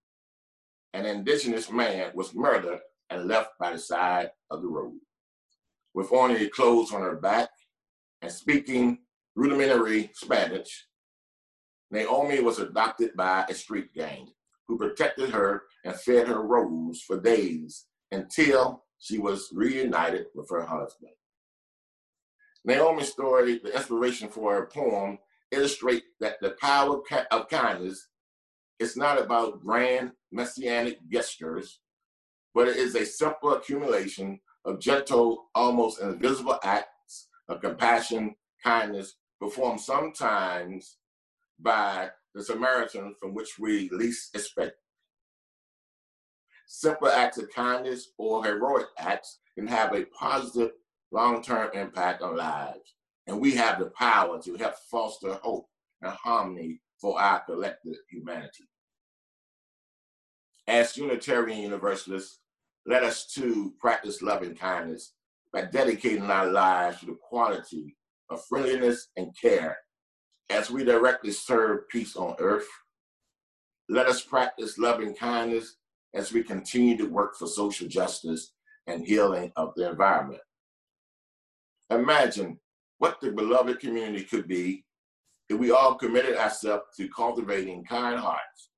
[0.92, 2.80] an indigenous man, was murdered
[3.10, 4.98] and left by the side of the road.
[5.94, 7.48] With only clothes on her back
[8.20, 8.98] and speaking
[9.34, 10.86] rudimentary Spanish,
[11.90, 14.28] Naomi was adopted by a street gang
[14.66, 20.64] who protected her and fed her rose for days until she was reunited with her
[20.64, 21.12] husband.
[22.64, 25.18] Naomi's story, the inspiration for her poem,
[25.50, 27.00] illustrate that the power
[27.30, 28.08] of kindness
[28.78, 31.80] is not about grand messianic gestures,
[32.54, 39.80] but it is a simple accumulation of gentle, almost invisible acts of compassion, kindness, performed
[39.80, 40.96] sometimes
[41.60, 44.76] by the Samaritan from which we least expect.
[46.66, 50.70] Simple acts of kindness or heroic acts can have a positive
[51.14, 52.96] long-term impact on lives,
[53.28, 55.66] and we have the power to help foster hope
[56.02, 58.68] and harmony for our collective humanity.
[60.66, 62.40] As Unitarian Universalists,
[62.84, 65.12] let us too practice loving kindness
[65.52, 67.96] by dedicating our lives to the quality
[68.28, 69.78] of friendliness and care
[70.50, 72.66] as we directly serve peace on earth.
[73.88, 75.76] Let us practice loving kindness
[76.12, 78.52] as we continue to work for social justice
[78.86, 80.40] and healing of the environment.
[81.90, 82.58] Imagine
[82.98, 84.84] what the beloved community could be
[85.48, 88.70] if we all committed ourselves to cultivating kind hearts,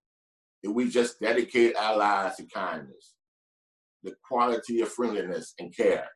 [0.62, 3.14] if we just dedicate our lives to kindness,
[4.02, 6.08] the quality of friendliness and care,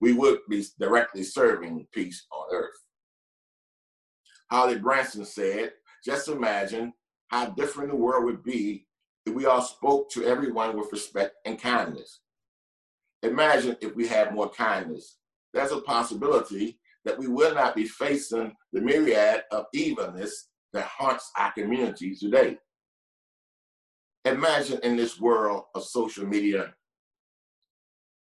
[0.00, 2.84] we would be directly serving peace on earth.
[4.50, 5.72] Holly Branson said,
[6.04, 6.92] just imagine
[7.28, 8.86] how different the world would be
[9.26, 12.20] if we all spoke to everyone with respect and kindness.
[13.22, 15.18] Imagine if we had more kindness.
[15.52, 21.30] There's a possibility that we will not be facing the myriad of evilness that haunts
[21.36, 22.58] our communities today.
[24.24, 26.74] Imagine in this world of social media,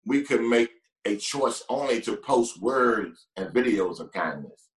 [0.05, 0.69] we could make
[1.05, 4.69] a choice only to post words and videos of kindness.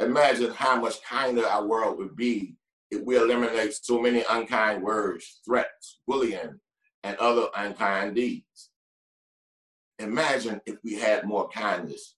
[0.00, 2.56] Imagine how much kinder our world would be
[2.90, 6.58] if we eliminate so many unkind words, threats, bullying,
[7.04, 8.70] and other unkind deeds.
[9.98, 12.16] Imagine if we had more kindness,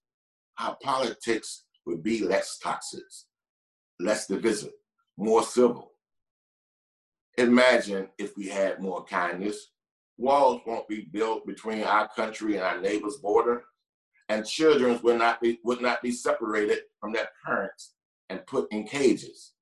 [0.59, 3.05] our politics would be less toxic,
[4.01, 4.73] less divisive,
[5.17, 5.93] more civil.
[7.39, 9.71] Imagine if we had more kindness,
[10.17, 13.65] walls won't be built between our country and our neighbor's border,
[14.29, 17.95] and children would not be would not be separated from their parents
[18.31, 19.53] and put in cages.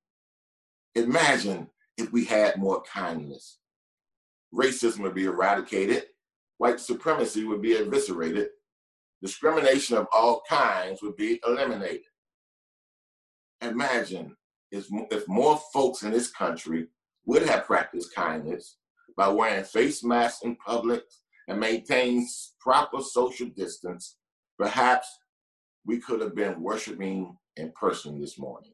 [0.94, 3.58] Imagine if we had more kindness.
[4.54, 6.06] Racism would be eradicated,
[6.58, 8.48] white supremacy would be eviscerated,
[9.22, 12.02] discrimination of all kinds would be eliminated.
[13.60, 14.36] Imagine
[14.70, 14.88] if,
[15.28, 16.88] more folks in this country
[17.26, 18.76] would have practiced kindness
[19.16, 21.02] by wearing face masks in public
[21.48, 22.26] and maintaining
[22.60, 24.16] proper social distance,
[24.58, 25.06] perhaps
[25.86, 28.72] we could have been worshiping in person this morning.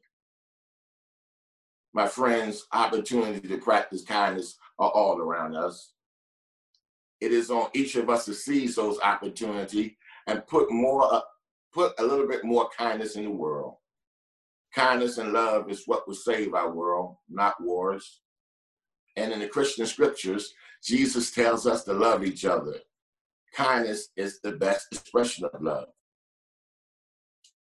[1.93, 5.91] My friends, opportunity to practice kindness are all around us.
[7.21, 9.91] It is on each of us to seize those opportunities
[10.27, 11.21] and put more, uh,
[11.73, 13.75] put a little bit more kindness in the world.
[14.73, 18.21] Kindness and love is what will save our world, not wars.
[19.15, 20.53] And in the Christian scriptures,
[20.83, 22.75] Jesus tells us to love each other.
[23.53, 25.89] Kindness is the best expression of love.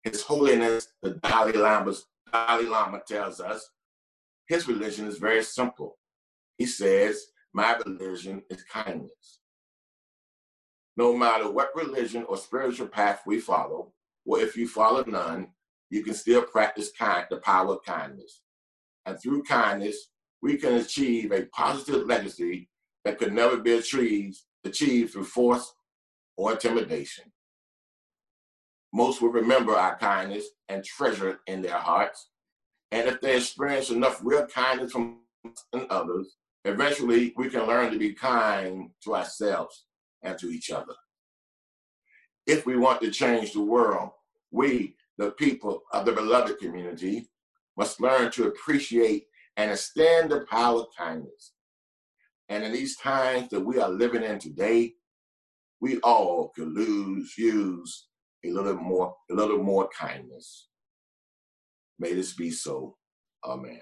[0.03, 1.95] His Holiness, the Dalai Lama,
[2.33, 3.71] Dalai Lama tells us
[4.47, 5.99] his religion is very simple.
[6.57, 9.38] He says, My religion is kindness.
[10.99, 13.93] No matter what religion or spiritual path we follow,
[14.27, 15.47] or if you follow none,
[15.91, 18.41] you can still practice kind, the power of kindness.
[19.07, 20.09] And through kindness,
[20.43, 22.69] we can achieve a positive legacy
[23.05, 25.73] that could never be achieved, achieved through force
[26.37, 27.27] or intimidation.
[28.93, 32.31] Most will remember our kindness and treasure it in their hearts.
[32.91, 35.19] And if they experience enough real kindness from
[35.91, 39.85] others, eventually we can learn to be kind to ourselves
[40.23, 40.95] and to each other.
[42.47, 44.11] If we want to change the world,
[44.51, 47.29] we, the people of the beloved community,
[47.77, 49.25] must learn to appreciate
[49.57, 51.53] and extend the power of kindness.
[52.49, 54.95] And in these times that we are living in today,
[55.81, 58.09] we all could lose, use
[58.45, 60.69] a little more, a little more kindness.
[61.99, 62.97] May this be so.
[63.45, 63.81] Amen.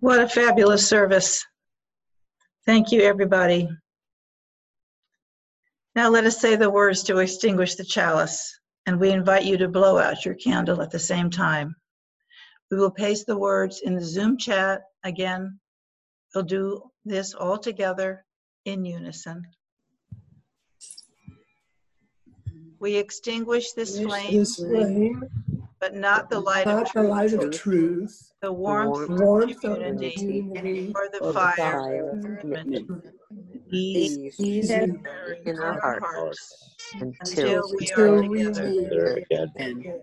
[0.00, 1.44] What a fabulous service.
[2.64, 3.68] Thank you, everybody.
[5.94, 9.68] Now let us say the words to extinguish the chalice, and we invite you to
[9.68, 11.76] blow out your candle at the same time.
[12.70, 15.60] We will paste the words in the Zoom chat again.
[16.34, 18.24] We'll do this all together
[18.64, 19.42] in unison.
[22.78, 24.32] We extinguish this flame.
[24.32, 25.28] This flame
[25.80, 29.20] but not the light of not the light of truth, truth, the warmth the of
[29.20, 33.04] warmth of community, community, or the or fire fire of of commitment.
[33.70, 35.02] These These in
[35.46, 39.14] in our our hearts hearts until until we are we together.
[39.14, 40.02] meet again.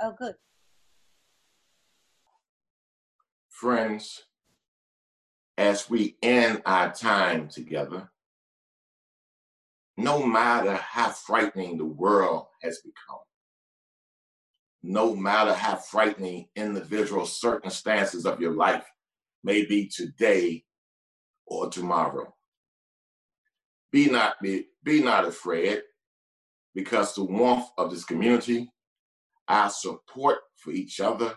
[0.00, 0.34] Oh, good.
[3.50, 4.24] Friends,
[5.58, 8.10] as we end our time together,
[9.96, 13.20] no matter how frightening the world has become,
[14.82, 18.84] no matter how frightening individual circumstances of your life
[19.44, 20.64] may be today
[21.46, 22.34] or tomorrow,
[23.92, 25.82] be not be, be not afraid
[26.74, 28.72] because the warmth of this community,
[29.48, 31.34] our support for each other,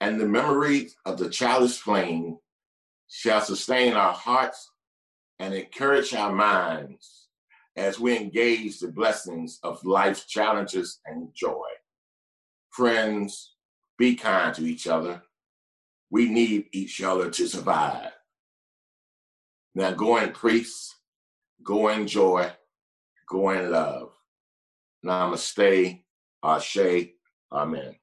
[0.00, 2.38] and the memories of the chalice flame
[3.08, 4.70] shall sustain our hearts
[5.40, 7.28] and encourage our minds
[7.76, 11.66] as we engage the blessings of life's challenges and joy.
[12.70, 13.54] Friends,
[13.98, 15.22] be kind to each other.
[16.10, 18.12] We need each other to survive.
[19.74, 20.94] Now go in peace,
[21.62, 22.50] go in joy,
[23.28, 24.12] go in love.
[25.04, 26.02] Namaste,
[26.42, 27.12] Ashe,
[27.52, 27.99] Amen.